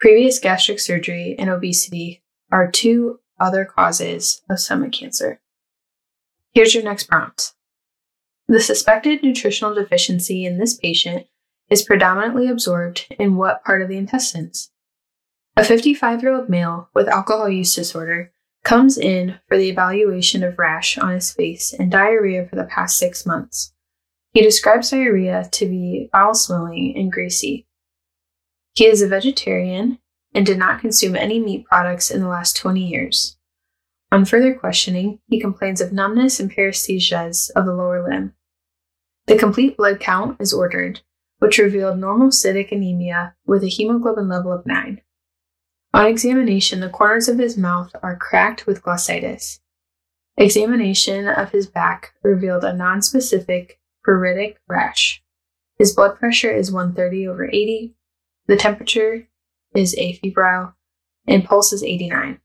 Previous 0.00 0.38
gastric 0.38 0.80
surgery 0.80 1.34
and 1.38 1.50
obesity 1.50 2.22
are 2.50 2.70
two 2.70 3.20
other 3.40 3.64
causes 3.64 4.42
of 4.48 4.60
stomach 4.60 4.92
cancer. 4.92 5.40
Here's 6.52 6.74
your 6.74 6.84
next 6.84 7.04
prompt. 7.04 7.54
The 8.46 8.60
suspected 8.60 9.22
nutritional 9.22 9.74
deficiency 9.74 10.44
in 10.44 10.58
this 10.58 10.74
patient 10.74 11.26
is 11.70 11.82
predominantly 11.82 12.48
absorbed 12.48 13.06
in 13.18 13.36
what 13.36 13.64
part 13.64 13.82
of 13.82 13.88
the 13.88 13.96
intestines? 13.96 14.70
A 15.56 15.64
55 15.64 16.22
year 16.22 16.34
old 16.34 16.48
male 16.48 16.88
with 16.94 17.08
alcohol 17.08 17.48
use 17.48 17.74
disorder 17.74 18.32
comes 18.64 18.98
in 18.98 19.38
for 19.46 19.56
the 19.56 19.68
evaluation 19.68 20.42
of 20.42 20.58
rash 20.58 20.98
on 20.98 21.12
his 21.12 21.30
face 21.32 21.72
and 21.72 21.90
diarrhea 21.90 22.46
for 22.46 22.56
the 22.56 22.64
past 22.64 22.98
six 22.98 23.24
months. 23.24 23.72
He 24.32 24.42
describes 24.42 24.90
diarrhea 24.90 25.48
to 25.52 25.66
be 25.66 26.08
foul 26.10 26.34
smelling 26.34 26.94
and 26.96 27.12
greasy. 27.12 27.66
He 28.74 28.86
is 28.86 29.00
a 29.00 29.08
vegetarian 29.08 29.98
and 30.34 30.44
did 30.44 30.58
not 30.58 30.80
consume 30.80 31.16
any 31.16 31.38
meat 31.38 31.64
products 31.66 32.10
in 32.10 32.20
the 32.20 32.28
last 32.28 32.56
20 32.56 32.84
years. 32.84 33.36
On 34.10 34.24
further 34.24 34.54
questioning, 34.54 35.20
he 35.26 35.40
complains 35.40 35.80
of 35.80 35.92
numbness 35.92 36.40
and 36.40 36.50
paresthesias 36.50 37.50
of 37.56 37.64
the 37.64 37.74
lower 37.74 38.06
limb. 38.08 38.34
The 39.26 39.38
complete 39.38 39.76
blood 39.76 40.00
count 40.00 40.40
is 40.40 40.52
ordered, 40.52 41.00
which 41.38 41.58
revealed 41.58 41.98
normocytic 41.98 42.70
anemia 42.70 43.34
with 43.46 43.64
a 43.64 43.68
hemoglobin 43.68 44.28
level 44.28 44.52
of 44.52 44.66
9. 44.66 45.00
On 45.94 46.06
examination, 46.06 46.80
the 46.80 46.88
corners 46.88 47.28
of 47.28 47.38
his 47.38 47.56
mouth 47.56 47.92
are 48.02 48.16
cracked 48.16 48.66
with 48.66 48.82
glossitis. 48.82 49.60
Examination 50.36 51.28
of 51.28 51.52
his 51.52 51.66
back 51.66 52.14
revealed 52.22 52.64
a 52.64 52.72
nonspecific 52.72 53.72
pruritic 54.06 54.56
rash. 54.68 55.22
His 55.78 55.94
blood 55.94 56.18
pressure 56.18 56.50
is 56.50 56.72
130 56.72 57.28
over 57.28 57.48
80. 57.48 57.94
The 58.46 58.56
temperature 58.56 59.28
is 59.74 59.96
afebrile, 59.96 60.74
and 61.26 61.44
pulse 61.44 61.72
is 61.72 61.82
89. 61.82 62.40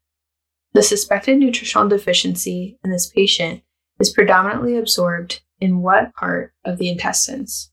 The 0.74 0.83
suspected 0.83 1.38
nutritional 1.38 1.88
deficiency 1.88 2.77
in 2.83 2.91
this 2.91 3.09
patient 3.09 3.63
is 4.00 4.12
predominantly 4.12 4.77
absorbed 4.77 5.41
in 5.59 5.81
what 5.81 6.13
part 6.13 6.53
of 6.63 6.77
the 6.77 6.89
intestines? 6.89 7.71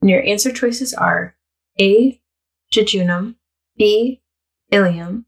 And 0.00 0.10
your 0.10 0.22
answer 0.22 0.52
choices 0.52 0.92
are 0.94 1.36
A. 1.80 2.20
Jejunum, 2.72 3.36
B. 3.76 4.22
Ileum, 4.72 5.24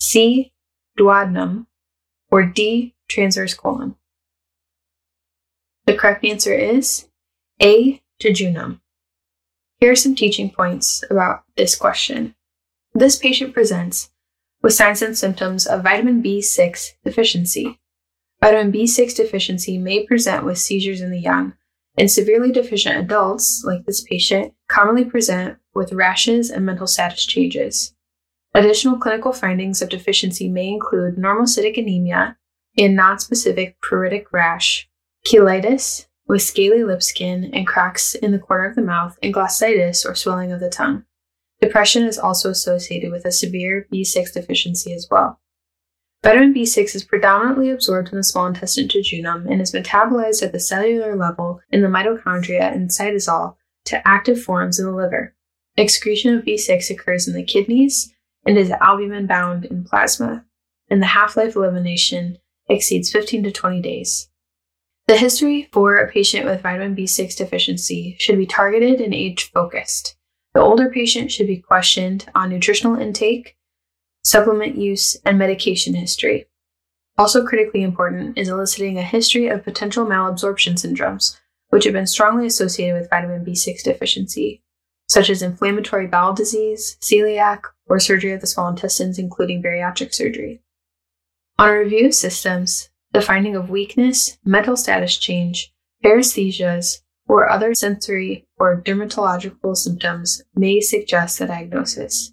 C. 0.00 0.52
Duodenum, 0.98 1.66
or 2.30 2.44
D. 2.44 2.94
Transverse 3.08 3.54
colon. 3.54 3.96
The 5.86 5.94
correct 5.94 6.24
answer 6.24 6.54
is 6.54 7.08
A. 7.60 8.02
Jejunum. 8.20 8.80
Here 9.78 9.92
are 9.92 9.96
some 9.96 10.14
teaching 10.14 10.50
points 10.50 11.04
about 11.10 11.44
this 11.56 11.76
question. 11.76 12.34
This 12.96 13.16
patient 13.16 13.52
presents 13.52 14.12
with 14.62 14.72
signs 14.72 15.02
and 15.02 15.18
symptoms 15.18 15.66
of 15.66 15.82
vitamin 15.82 16.22
B6 16.22 16.92
deficiency. 17.04 17.80
Vitamin 18.40 18.70
B6 18.70 19.16
deficiency 19.16 19.78
may 19.78 20.06
present 20.06 20.44
with 20.44 20.58
seizures 20.58 21.00
in 21.00 21.10
the 21.10 21.18
young, 21.18 21.54
and 21.98 22.08
severely 22.08 22.52
deficient 22.52 22.96
adults, 22.96 23.64
like 23.66 23.84
this 23.84 24.02
patient, 24.02 24.54
commonly 24.68 25.04
present 25.04 25.58
with 25.74 25.92
rashes 25.92 26.50
and 26.50 26.64
mental 26.64 26.86
status 26.86 27.26
changes. 27.26 27.96
Additional 28.54 28.96
clinical 28.96 29.32
findings 29.32 29.82
of 29.82 29.88
deficiency 29.88 30.48
may 30.48 30.68
include 30.68 31.16
normocytic 31.16 31.76
anemia 31.76 32.36
and 32.78 32.96
nonspecific 32.96 33.74
pruritic 33.82 34.26
rash, 34.30 34.88
cheilitis 35.26 36.06
with 36.28 36.42
scaly 36.42 36.84
lip 36.84 37.02
skin 37.02 37.50
and 37.52 37.66
cracks 37.66 38.14
in 38.14 38.30
the 38.30 38.38
corner 38.38 38.66
of 38.66 38.76
the 38.76 38.82
mouth, 38.82 39.18
and 39.20 39.34
glossitis 39.34 40.08
or 40.08 40.14
swelling 40.14 40.52
of 40.52 40.60
the 40.60 40.70
tongue. 40.70 41.04
Depression 41.64 42.04
is 42.04 42.18
also 42.18 42.50
associated 42.50 43.10
with 43.10 43.24
a 43.24 43.32
severe 43.32 43.86
B6 43.90 44.34
deficiency 44.34 44.92
as 44.92 45.08
well. 45.10 45.40
Vitamin 46.22 46.52
B6 46.52 46.94
is 46.94 47.04
predominantly 47.04 47.70
absorbed 47.70 48.10
in 48.10 48.18
the 48.18 48.22
small 48.22 48.46
intestine 48.46 48.86
jejunum 48.86 49.50
and 49.50 49.62
is 49.62 49.72
metabolized 49.72 50.42
at 50.42 50.52
the 50.52 50.60
cellular 50.60 51.16
level 51.16 51.62
in 51.70 51.80
the 51.80 51.88
mitochondria 51.88 52.70
and 52.70 52.90
cytosol 52.90 53.56
to 53.86 54.06
active 54.06 54.42
forms 54.42 54.78
in 54.78 54.84
the 54.84 54.92
liver. 54.92 55.34
Excretion 55.78 56.36
of 56.36 56.44
B6 56.44 56.90
occurs 56.90 57.26
in 57.26 57.32
the 57.32 57.42
kidneys 57.42 58.12
and 58.44 58.58
is 58.58 58.70
albumin 58.70 59.26
bound 59.26 59.64
in 59.64 59.84
plasma, 59.84 60.44
and 60.90 61.00
the 61.00 61.06
half 61.06 61.34
life 61.34 61.56
elimination 61.56 62.36
exceeds 62.68 63.10
15 63.10 63.42
to 63.44 63.50
20 63.50 63.80
days. 63.80 64.28
The 65.06 65.16
history 65.16 65.70
for 65.72 65.96
a 65.96 66.12
patient 66.12 66.44
with 66.44 66.60
vitamin 66.60 66.94
B6 66.94 67.34
deficiency 67.34 68.16
should 68.18 68.36
be 68.36 68.44
targeted 68.44 69.00
and 69.00 69.14
age 69.14 69.50
focused. 69.50 70.18
The 70.54 70.60
older 70.60 70.88
patient 70.88 71.32
should 71.32 71.48
be 71.48 71.58
questioned 71.58 72.26
on 72.34 72.48
nutritional 72.48 72.96
intake, 72.96 73.56
supplement 74.22 74.76
use, 74.76 75.16
and 75.24 75.36
medication 75.36 75.94
history. 75.94 76.46
Also, 77.18 77.44
critically 77.44 77.82
important 77.82 78.38
is 78.38 78.48
eliciting 78.48 78.96
a 78.96 79.02
history 79.02 79.48
of 79.48 79.64
potential 79.64 80.06
malabsorption 80.06 80.74
syndromes, 80.74 81.38
which 81.68 81.84
have 81.84 81.92
been 81.92 82.06
strongly 82.06 82.46
associated 82.46 83.00
with 83.00 83.10
vitamin 83.10 83.44
B6 83.44 83.82
deficiency, 83.82 84.62
such 85.08 85.28
as 85.28 85.42
inflammatory 85.42 86.06
bowel 86.06 86.32
disease, 86.32 86.96
celiac, 87.00 87.62
or 87.86 88.00
surgery 88.00 88.32
of 88.32 88.40
the 88.40 88.46
small 88.46 88.68
intestines, 88.68 89.18
including 89.18 89.62
bariatric 89.62 90.14
surgery. 90.14 90.62
On 91.58 91.68
a 91.68 91.78
review 91.78 92.06
of 92.06 92.14
systems, 92.14 92.90
the 93.12 93.20
finding 93.20 93.54
of 93.54 93.70
weakness, 93.70 94.38
mental 94.44 94.76
status 94.76 95.16
change, 95.16 95.72
paresthesias, 96.04 97.00
or 97.26 97.48
other 97.48 97.74
sensory 97.74 98.46
or 98.58 98.80
dermatological 98.80 99.76
symptoms 99.76 100.42
may 100.54 100.80
suggest 100.80 101.38
the 101.38 101.46
diagnosis. 101.46 102.32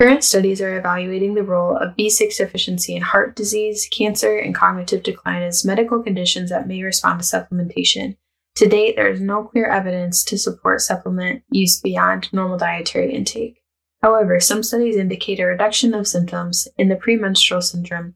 Current 0.00 0.24
studies 0.24 0.60
are 0.60 0.76
evaluating 0.76 1.34
the 1.34 1.44
role 1.44 1.76
of 1.76 1.96
B6 1.96 2.36
deficiency 2.36 2.96
in 2.96 3.02
heart 3.02 3.36
disease, 3.36 3.88
cancer, 3.96 4.36
and 4.36 4.54
cognitive 4.54 5.02
decline 5.02 5.42
as 5.42 5.64
medical 5.64 6.02
conditions 6.02 6.50
that 6.50 6.66
may 6.66 6.82
respond 6.82 7.20
to 7.20 7.26
supplementation. 7.26 8.16
To 8.56 8.66
date, 8.66 8.96
there 8.96 9.08
is 9.08 9.20
no 9.20 9.44
clear 9.44 9.66
evidence 9.66 10.24
to 10.24 10.36
support 10.36 10.80
supplement 10.80 11.42
use 11.50 11.80
beyond 11.80 12.32
normal 12.32 12.58
dietary 12.58 13.14
intake. 13.14 13.62
However, 14.02 14.40
some 14.40 14.62
studies 14.62 14.96
indicate 14.96 15.38
a 15.38 15.46
reduction 15.46 15.94
of 15.94 16.08
symptoms 16.08 16.66
in 16.76 16.88
the 16.88 16.96
premenstrual 16.96 17.62
syndrome 17.62 18.14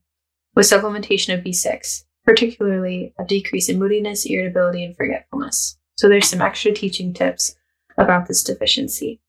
with 0.57 0.67
supplementation 0.67 1.39
of 1.39 1.45
B6 1.45 2.05
particularly 2.27 3.15
a 3.19 3.25
decrease 3.25 3.69
in 3.69 3.79
moodiness, 3.79 4.27
irritability, 4.27 4.85
and 4.85 4.97
forgetfulness. 4.97 5.79
So 5.97 6.09
there's 6.09 6.29
some 6.29 6.43
extra 6.43 6.73
teaching 6.73 7.15
tips 7.15 7.57
about 7.97 8.27
this 8.27 8.43
deficiency. 8.43 9.21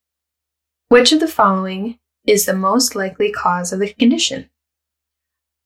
Which 0.89 1.11
of 1.11 1.19
the 1.19 1.27
following 1.27 1.99
is 2.25 2.45
the 2.45 2.53
most 2.53 2.95
likely 2.95 3.31
cause 3.31 3.71
of 3.71 3.79
the 3.79 3.93
condition? 3.93 4.49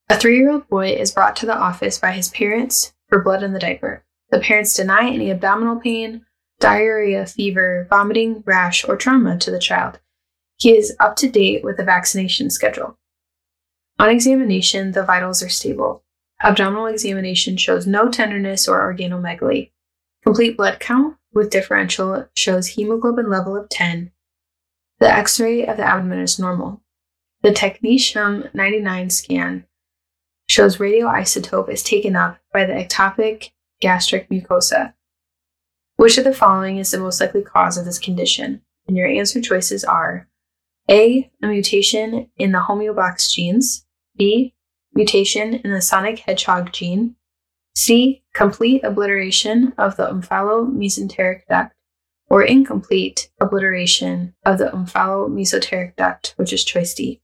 A 0.10 0.18
three 0.18 0.38
year 0.38 0.52
old 0.52 0.68
boy 0.68 0.90
is 0.90 1.12
brought 1.12 1.36
to 1.38 1.46
the 1.46 1.58
office 1.58 1.98
by 1.98 2.12
his 2.12 2.30
parents 2.30 2.94
for 3.08 3.24
blood 3.24 3.44
in 3.44 3.54
the 3.54 3.60
diaper. 3.60 4.04
The 4.30 4.40
parents 4.40 4.76
deny 4.76 5.10
any 5.10 5.32
abdominal 5.32 5.80
pain, 5.80 6.26
diarrhea, 6.60 7.26
fever, 7.26 7.88
vomiting, 7.90 8.44
rash, 8.46 8.88
or 8.88 8.98
trauma 8.98 9.38
to 9.40 9.52
the 9.52 9.60
child. 9.60 10.00
He 10.58 10.78
is 10.78 10.96
up 11.00 11.16
to 11.18 11.30
date 11.30 11.64
with 11.64 11.78
the 11.78 11.84
vaccination 11.84 12.50
schedule. 12.50 12.98
On 14.00 14.10
examination, 14.10 14.92
the 14.92 15.04
vitals 15.04 15.42
are 15.42 15.50
stable. 15.50 16.04
Abdominal 16.44 16.88
examination 16.88 17.56
shows 17.56 17.86
no 17.86 18.10
tenderness 18.10 18.68
or 18.68 18.80
organomegaly. 18.80 19.72
Complete 20.24 20.58
blood 20.58 20.80
count 20.80 21.18
with 21.34 21.52
differential 21.52 22.28
shows 22.36 22.68
hemoglobin 22.68 23.30
level 23.30 23.56
of 23.56 23.70
10. 23.70 24.12
The 25.00 25.12
x 25.12 25.40
ray 25.40 25.66
of 25.66 25.78
the 25.78 25.84
abdomen 25.84 26.20
is 26.20 26.40
normal. 26.40 26.82
The 27.44 27.50
technetium 27.52 28.54
99 28.54 29.10
scan 29.10 29.66
shows 30.48 30.78
radioisotope 30.78 31.70
is 31.70 31.84
taken 31.84 32.16
up 32.16 32.38
by 32.52 32.66
the 32.66 32.74
ectopic 32.74 33.52
gastric 33.80 34.30
mucosa. 34.30 34.94
Which 35.96 36.18
of 36.18 36.24
the 36.24 36.34
following 36.34 36.78
is 36.78 36.92
the 36.92 37.00
most 37.00 37.22
likely 37.22 37.42
cause 37.42 37.78
of 37.78 37.86
this 37.86 38.00
condition? 38.00 38.62
And 38.88 38.98
your 38.98 39.08
answer 39.08 39.42
choices 39.42 39.84
are 39.84 40.28
A. 40.90 41.32
A 41.44 41.48
mutation 41.48 42.30
in 42.38 42.52
the 42.52 42.60
homeobox 42.60 43.32
genes, 43.32 43.86
B 44.18 44.56
mutation 44.94 45.56
in 45.56 45.72
the 45.72 45.82
sonic 45.82 46.20
hedgehog 46.20 46.72
gene. 46.72 47.16
C. 47.76 48.24
Complete 48.34 48.84
obliteration 48.84 49.74
of 49.78 49.96
the 49.96 50.08
omphalomesenteric 50.08 51.42
duct, 51.50 51.74
or 52.30 52.44
incomplete 52.44 53.30
obliteration 53.40 54.34
of 54.46 54.58
the 54.58 54.66
omphalomesenteric 54.66 55.96
duct, 55.96 56.34
which 56.38 56.52
is 56.52 56.64
choice 56.64 56.94
D. 56.94 57.22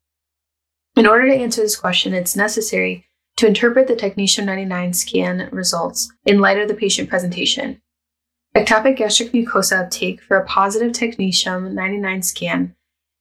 In 0.96 1.06
order 1.06 1.28
to 1.28 1.36
answer 1.36 1.62
this 1.62 1.76
question, 1.76 2.14
it's 2.14 2.36
necessary 2.36 3.06
to 3.36 3.48
interpret 3.48 3.88
the 3.88 3.96
technetium 3.96 4.46
99 4.46 4.94
scan 4.94 5.50
results 5.52 6.12
in 6.26 6.40
light 6.40 6.60
of 6.60 6.68
the 6.68 6.74
patient 6.74 7.10
presentation. 7.10 7.82
Ectopic 8.56 8.98
gastric 8.98 9.32
mucosa 9.32 9.86
uptake 9.86 10.22
for 10.22 10.38
a 10.38 10.46
positive 10.46 10.92
technetium 10.92 11.74
99 11.74 12.24
scan 12.24 12.76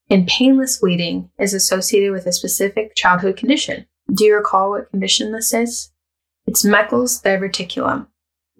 and 0.08 0.26
painless 0.26 0.78
bleeding 0.78 1.30
is 1.38 1.52
associated 1.52 2.12
with 2.12 2.26
a 2.26 2.32
specific 2.32 2.94
childhood 2.94 3.36
condition. 3.36 3.86
Do 4.16 4.24
you 4.24 4.34
recall 4.34 4.70
what 4.70 4.90
condition 4.90 5.30
this 5.32 5.52
is? 5.52 5.92
It's 6.46 6.64
Meckel's 6.64 7.20
diverticulum. 7.20 8.06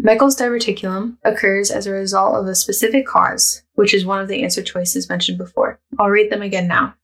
Meckel's 0.03 0.37
diverticulum 0.37 1.17
occurs 1.25 1.71
as 1.71 1.87
a 1.87 1.93
result 1.93 2.35
of 2.35 2.47
a 2.47 2.55
specific 2.55 3.07
cause, 3.07 3.63
which 3.73 3.95
is 3.95 4.05
one 4.05 4.21
of 4.21 4.29
the 4.29 4.43
answer 4.43 4.63
choices 4.63 5.09
mentioned 5.09 5.39
before. 5.39 5.81
I'll 5.99 6.11
read 6.11 6.31
them 6.31 6.43
again 6.43 6.69
now. 6.69 6.95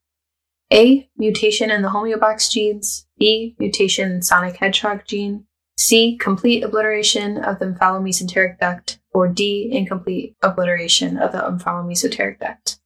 A. 0.71 1.09
Mutation 1.17 1.71
in 1.71 1.81
the 1.81 1.89
homeobox 1.89 2.51
genes. 2.51 3.07
B. 3.19 3.57
Mutation 3.59 4.13
in 4.13 4.21
sonic 4.21 4.57
hedgehog 4.57 5.07
gene. 5.07 5.47
C. 5.79 6.19
Complete 6.19 6.63
obliteration 6.63 7.39
of 7.39 7.59
the 7.59 7.65
omphalomesenteric 7.65 8.59
duct. 8.59 8.99
Or 9.15 9.29
D. 9.29 9.71
Incomplete 9.73 10.37
obliteration 10.43 11.17
of 11.17 11.33
the 11.33 11.39
omphalomesenteric 11.39 12.39
duct. 12.39 12.79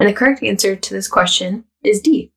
And 0.00 0.08
the 0.08 0.12
correct 0.12 0.42
answer 0.42 0.74
to 0.74 0.94
this 0.94 1.06
question 1.06 1.66
is 1.84 2.00
D. 2.00 2.32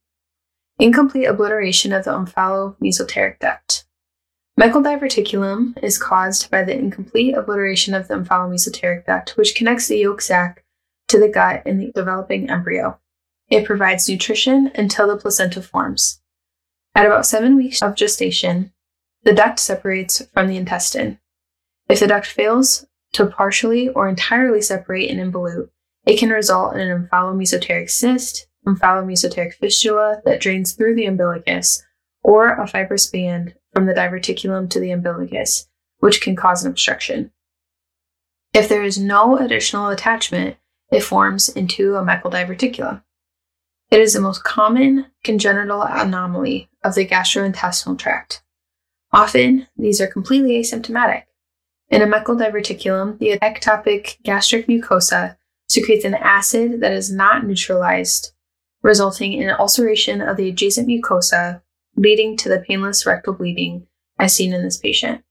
Incomplete 0.79 1.27
obliteration 1.27 1.91
of 1.91 2.05
the 2.05 2.11
omphalomesenteric 2.11 3.39
duct. 3.39 3.85
Meckel 4.59 4.83
diverticulum 4.83 5.73
is 5.83 5.97
caused 5.97 6.51
by 6.51 6.63
the 6.63 6.77
incomplete 6.77 7.35
obliteration 7.35 7.95
of 7.95 8.07
the 8.07 8.13
omphalomesenteric 8.13 9.05
duct, 9.05 9.37
which 9.37 9.55
connects 9.55 9.87
the 9.87 9.97
yolk 9.97 10.21
sac 10.21 10.63
to 11.07 11.19
the 11.19 11.29
gut 11.29 11.65
in 11.65 11.79
the 11.79 11.91
developing 11.93 12.49
embryo. 12.49 12.99
It 13.49 13.65
provides 13.65 14.07
nutrition 14.07 14.71
until 14.75 15.07
the 15.07 15.17
placenta 15.17 15.61
forms. 15.61 16.21
At 16.93 17.05
about 17.05 17.25
seven 17.25 17.55
weeks 17.55 17.81
of 17.81 17.95
gestation, 17.95 18.71
the 19.23 19.33
duct 19.33 19.59
separates 19.59 20.21
from 20.33 20.47
the 20.47 20.57
intestine. 20.57 21.19
If 21.89 22.01
the 22.01 22.07
duct 22.07 22.25
fails 22.27 22.85
to 23.13 23.25
partially 23.25 23.89
or 23.89 24.07
entirely 24.07 24.61
separate 24.61 25.09
and 25.09 25.19
involute, 25.19 25.69
it 26.05 26.19
can 26.19 26.29
result 26.29 26.75
in 26.75 26.81
an 26.81 27.07
omphalomesenteric 27.07 27.89
cyst, 27.89 28.46
omphalomesenteric 28.67 29.53
fistula 29.53 30.21
that 30.25 30.41
drains 30.41 30.73
through 30.73 30.95
the 30.95 31.05
umbilicus, 31.05 31.83
or 32.21 32.49
a 32.49 32.67
fibrous 32.67 33.07
band 33.07 33.55
from 33.73 33.85
the 33.85 33.93
diverticulum 33.93 34.69
to 34.69 34.79
the 34.79 34.91
umbilicus, 34.91 35.67
which 35.99 36.21
can 36.21 36.35
cause 36.35 36.63
an 36.63 36.71
obstruction. 36.71 37.31
If 38.53 38.69
there 38.69 38.83
is 38.83 38.97
no 38.97 39.37
additional 39.37 39.87
attachment, 39.89 40.57
it 40.91 41.03
forms 41.03 41.49
into 41.49 41.95
a 41.95 42.03
Meckel 42.03 42.31
diverticulum. 42.31 43.03
It 43.89 44.01
is 44.01 44.13
the 44.13 44.21
most 44.21 44.43
common 44.43 45.07
congenital 45.23 45.81
anomaly 45.81 46.69
of 46.83 46.95
the 46.95 47.07
gastrointestinal 47.07 47.97
tract. 47.97 48.41
Often, 49.13 49.67
these 49.77 50.01
are 50.01 50.07
completely 50.07 50.61
asymptomatic. 50.61 51.23
In 51.89 52.01
a 52.01 52.05
Meckel 52.05 52.37
diverticulum, 52.37 53.17
the 53.19 53.37
ectopic 53.39 54.21
gastric 54.23 54.67
mucosa 54.67 55.37
secretes 55.69 56.03
an 56.03 56.15
acid 56.15 56.81
that 56.81 56.91
is 56.91 57.11
not 57.11 57.45
neutralized, 57.45 58.33
resulting 58.83 59.33
in 59.33 59.49
ulceration 59.49 60.21
of 60.21 60.37
the 60.37 60.49
adjacent 60.49 60.87
mucosa, 60.87 61.61
leading 61.95 62.37
to 62.37 62.49
the 62.49 62.63
painless 62.67 63.05
rectal 63.05 63.33
bleeding 63.33 63.87
as 64.19 64.33
seen 64.33 64.53
in 64.53 64.63
this 64.63 64.77
patient. 64.77 65.23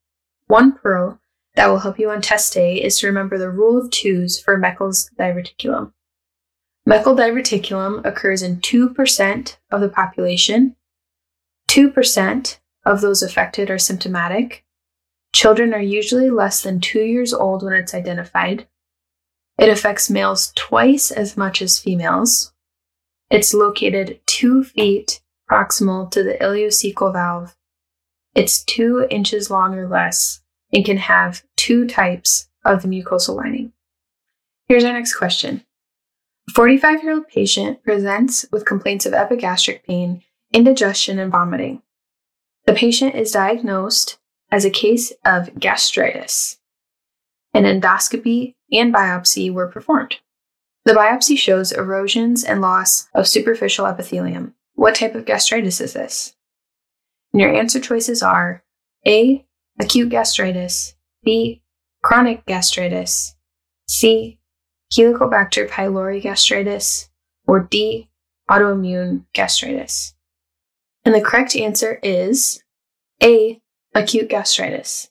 One 0.46 0.72
pearl 0.72 1.20
that 1.54 1.68
will 1.68 1.78
help 1.78 1.98
you 1.98 2.10
on 2.10 2.20
test 2.20 2.52
day 2.52 2.76
is 2.82 2.98
to 2.98 3.06
remember 3.06 3.38
the 3.38 3.50
rule 3.50 3.78
of 3.78 3.90
twos 3.90 4.38
for 4.38 4.58
Meckel's 4.58 5.10
diverticulum. 5.18 5.92
Meckel 6.88 7.16
diverticulum 7.16 8.04
occurs 8.04 8.42
in 8.42 8.58
2% 8.58 9.56
of 9.72 9.80
the 9.80 9.88
population. 9.88 10.76
2% 11.68 12.58
of 12.84 13.00
those 13.00 13.22
affected 13.22 13.70
are 13.70 13.78
symptomatic. 13.78 14.64
Children 15.34 15.74
are 15.74 15.80
usually 15.80 16.30
less 16.30 16.62
than 16.62 16.80
two 16.80 17.02
years 17.02 17.34
old 17.34 17.64
when 17.64 17.72
it's 17.72 17.94
identified. 17.94 18.68
It 19.58 19.68
affects 19.68 20.08
males 20.08 20.52
twice 20.54 21.10
as 21.10 21.36
much 21.36 21.60
as 21.60 21.78
females. 21.78 22.52
It's 23.30 23.54
located 23.54 24.20
two 24.26 24.62
feet 24.64 25.20
proximal 25.50 26.10
to 26.12 26.22
the 26.22 26.34
ileocecal 26.34 27.12
valve. 27.12 27.56
It's 28.34 28.62
two 28.62 29.06
inches 29.10 29.50
long 29.50 29.74
or 29.74 29.88
less 29.88 30.42
and 30.72 30.84
can 30.84 30.98
have 30.98 31.42
two 31.56 31.86
types 31.86 32.48
of 32.64 32.82
the 32.82 32.88
mucosal 32.88 33.36
lining. 33.36 33.72
Here's 34.68 34.84
our 34.84 34.92
next 34.92 35.14
question. 35.14 35.64
A 36.48 36.52
45 36.52 37.02
year 37.02 37.12
old 37.14 37.28
patient 37.28 37.82
presents 37.82 38.46
with 38.52 38.64
complaints 38.64 39.06
of 39.06 39.14
epigastric 39.14 39.84
pain, 39.86 40.22
indigestion, 40.52 41.18
and 41.18 41.32
vomiting. 41.32 41.82
The 42.66 42.74
patient 42.74 43.14
is 43.14 43.30
diagnosed 43.30 44.18
as 44.50 44.64
a 44.64 44.70
case 44.70 45.12
of 45.24 45.58
gastritis. 45.58 46.58
An 47.54 47.64
endoscopy 47.64 48.54
and 48.72 48.92
biopsy 48.92 49.52
were 49.52 49.68
performed. 49.68 50.16
The 50.86 50.92
biopsy 50.92 51.36
shows 51.36 51.72
erosions 51.72 52.44
and 52.44 52.60
loss 52.60 53.08
of 53.12 53.26
superficial 53.26 53.86
epithelium. 53.86 54.54
What 54.74 54.94
type 54.94 55.16
of 55.16 55.24
gastritis 55.24 55.80
is 55.80 55.94
this? 55.94 56.36
And 57.32 57.42
your 57.42 57.52
answer 57.52 57.80
choices 57.80 58.22
are 58.22 58.62
A. 59.04 59.44
Acute 59.80 60.10
gastritis, 60.10 60.94
B. 61.24 61.64
Chronic 62.04 62.46
gastritis, 62.46 63.34
C. 63.88 64.38
Helicobacter 64.96 65.68
pylori 65.68 66.22
gastritis, 66.22 67.10
or 67.48 67.60
D. 67.60 68.08
Autoimmune 68.48 69.24
gastritis. 69.32 70.14
And 71.04 71.12
the 71.12 71.20
correct 71.20 71.56
answer 71.56 71.98
is 72.00 72.62
A. 73.20 73.60
Acute 73.92 74.28
gastritis. 74.28 75.10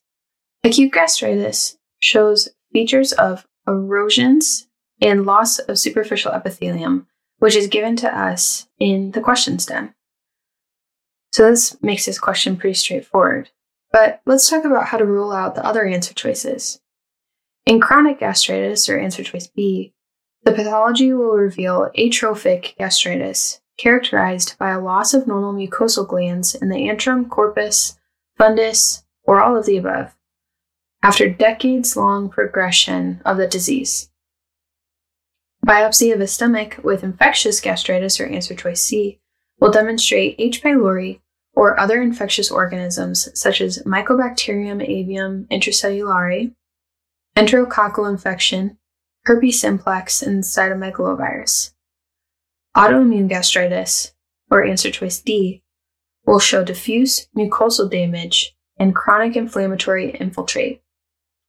Acute 0.63 0.93
gastritis 0.93 1.77
shows 1.99 2.47
features 2.71 3.11
of 3.11 3.45
erosions 3.67 4.67
and 5.01 5.25
loss 5.25 5.60
of 5.60 5.79
superficial 5.79 6.31
epithelium, 6.31 7.08
which 7.39 7.55
is 7.55 7.67
given 7.67 7.95
to 7.97 8.17
us 8.17 8.67
in 8.79 9.12
the 9.12 9.21
question 9.21 9.60
stem. 9.60 9.93
So 11.31 11.49
this 11.49 11.81
makes 11.81 12.05
this 12.05 12.19
question 12.19 12.55
pretty 12.55 12.75
straightforward. 12.75 13.49
But 13.91 14.21
let's 14.25 14.49
talk 14.49 14.65
about 14.65 14.88
how 14.88 14.97
to 14.97 15.05
rule 15.05 15.31
out 15.31 15.55
the 15.55 15.65
other 15.65 15.86
answer 15.86 16.13
choices. 16.13 16.79
In 17.65 17.81
chronic 17.81 18.19
gastritis, 18.19 18.88
or 18.88 18.97
answer 18.97 19.23
choice 19.23 19.47
B, 19.47 19.93
the 20.43 20.51
pathology 20.51 21.12
will 21.12 21.31
reveal 21.31 21.89
atrophic 21.97 22.75
gastritis, 22.77 23.62
characterized 23.77 24.58
by 24.60 24.71
a 24.71 24.79
loss 24.79 25.13
of 25.13 25.27
normal 25.27 25.53
mucosal 25.53 26.08
glands 26.08 26.55
in 26.55 26.69
the 26.69 26.88
antrum, 26.88 27.27
corpus, 27.27 27.97
fundus, 28.39 29.03
or 29.23 29.41
all 29.41 29.58
of 29.58 29.65
the 29.65 29.77
above, 29.77 30.15
after 31.01 31.27
decades 31.29 31.97
long 31.97 32.29
progression 32.29 33.21
of 33.25 33.38
the 33.38 33.47
disease. 33.47 34.10
Biopsy 35.65 36.13
of 36.13 36.21
a 36.21 36.28
stomach 36.28 36.80
with 36.84 37.04
infectious 37.04 37.60
gastritis, 37.60 38.19
or 38.19 38.28
answer 38.28 38.54
choice 38.54 38.84
C, 38.84 39.19
will 39.60 39.71
demonstrate 39.71 40.36
H. 40.38 40.62
pylori 40.62 41.21
or 41.54 41.80
other 41.80 42.04
infectious 42.04 42.51
organisms 42.51 43.30
such 43.34 43.62
as 43.62 43.82
Mycobacterium 43.82 44.88
avium 44.88 45.47
intracellulare, 45.47 46.54
enterococcal 47.36 48.08
infection, 48.08 48.78
herpes 49.23 49.60
simplex, 49.60 50.21
and 50.21 50.43
cytomegalovirus. 50.43 51.73
Autoimmune 52.78 53.28
gastritis, 53.28 54.13
or 54.51 54.63
answer 54.63 54.91
choice 54.91 55.19
D, 55.19 55.63
will 56.28 56.38
show 56.38 56.63
diffuse 56.63 57.28
mucosal 57.36 57.89
damage 57.89 58.56
and 58.78 58.93
chronic 58.93 59.36
inflammatory 59.36 60.12
infiltrate. 60.12 60.84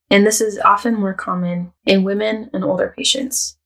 And 0.08 0.26
this 0.26 0.40
is 0.40 0.58
often 0.60 0.94
more 0.94 1.12
common 1.12 1.72
in 1.84 2.02
women 2.02 2.48
and 2.54 2.64
older 2.64 2.94
patients. 2.96 3.58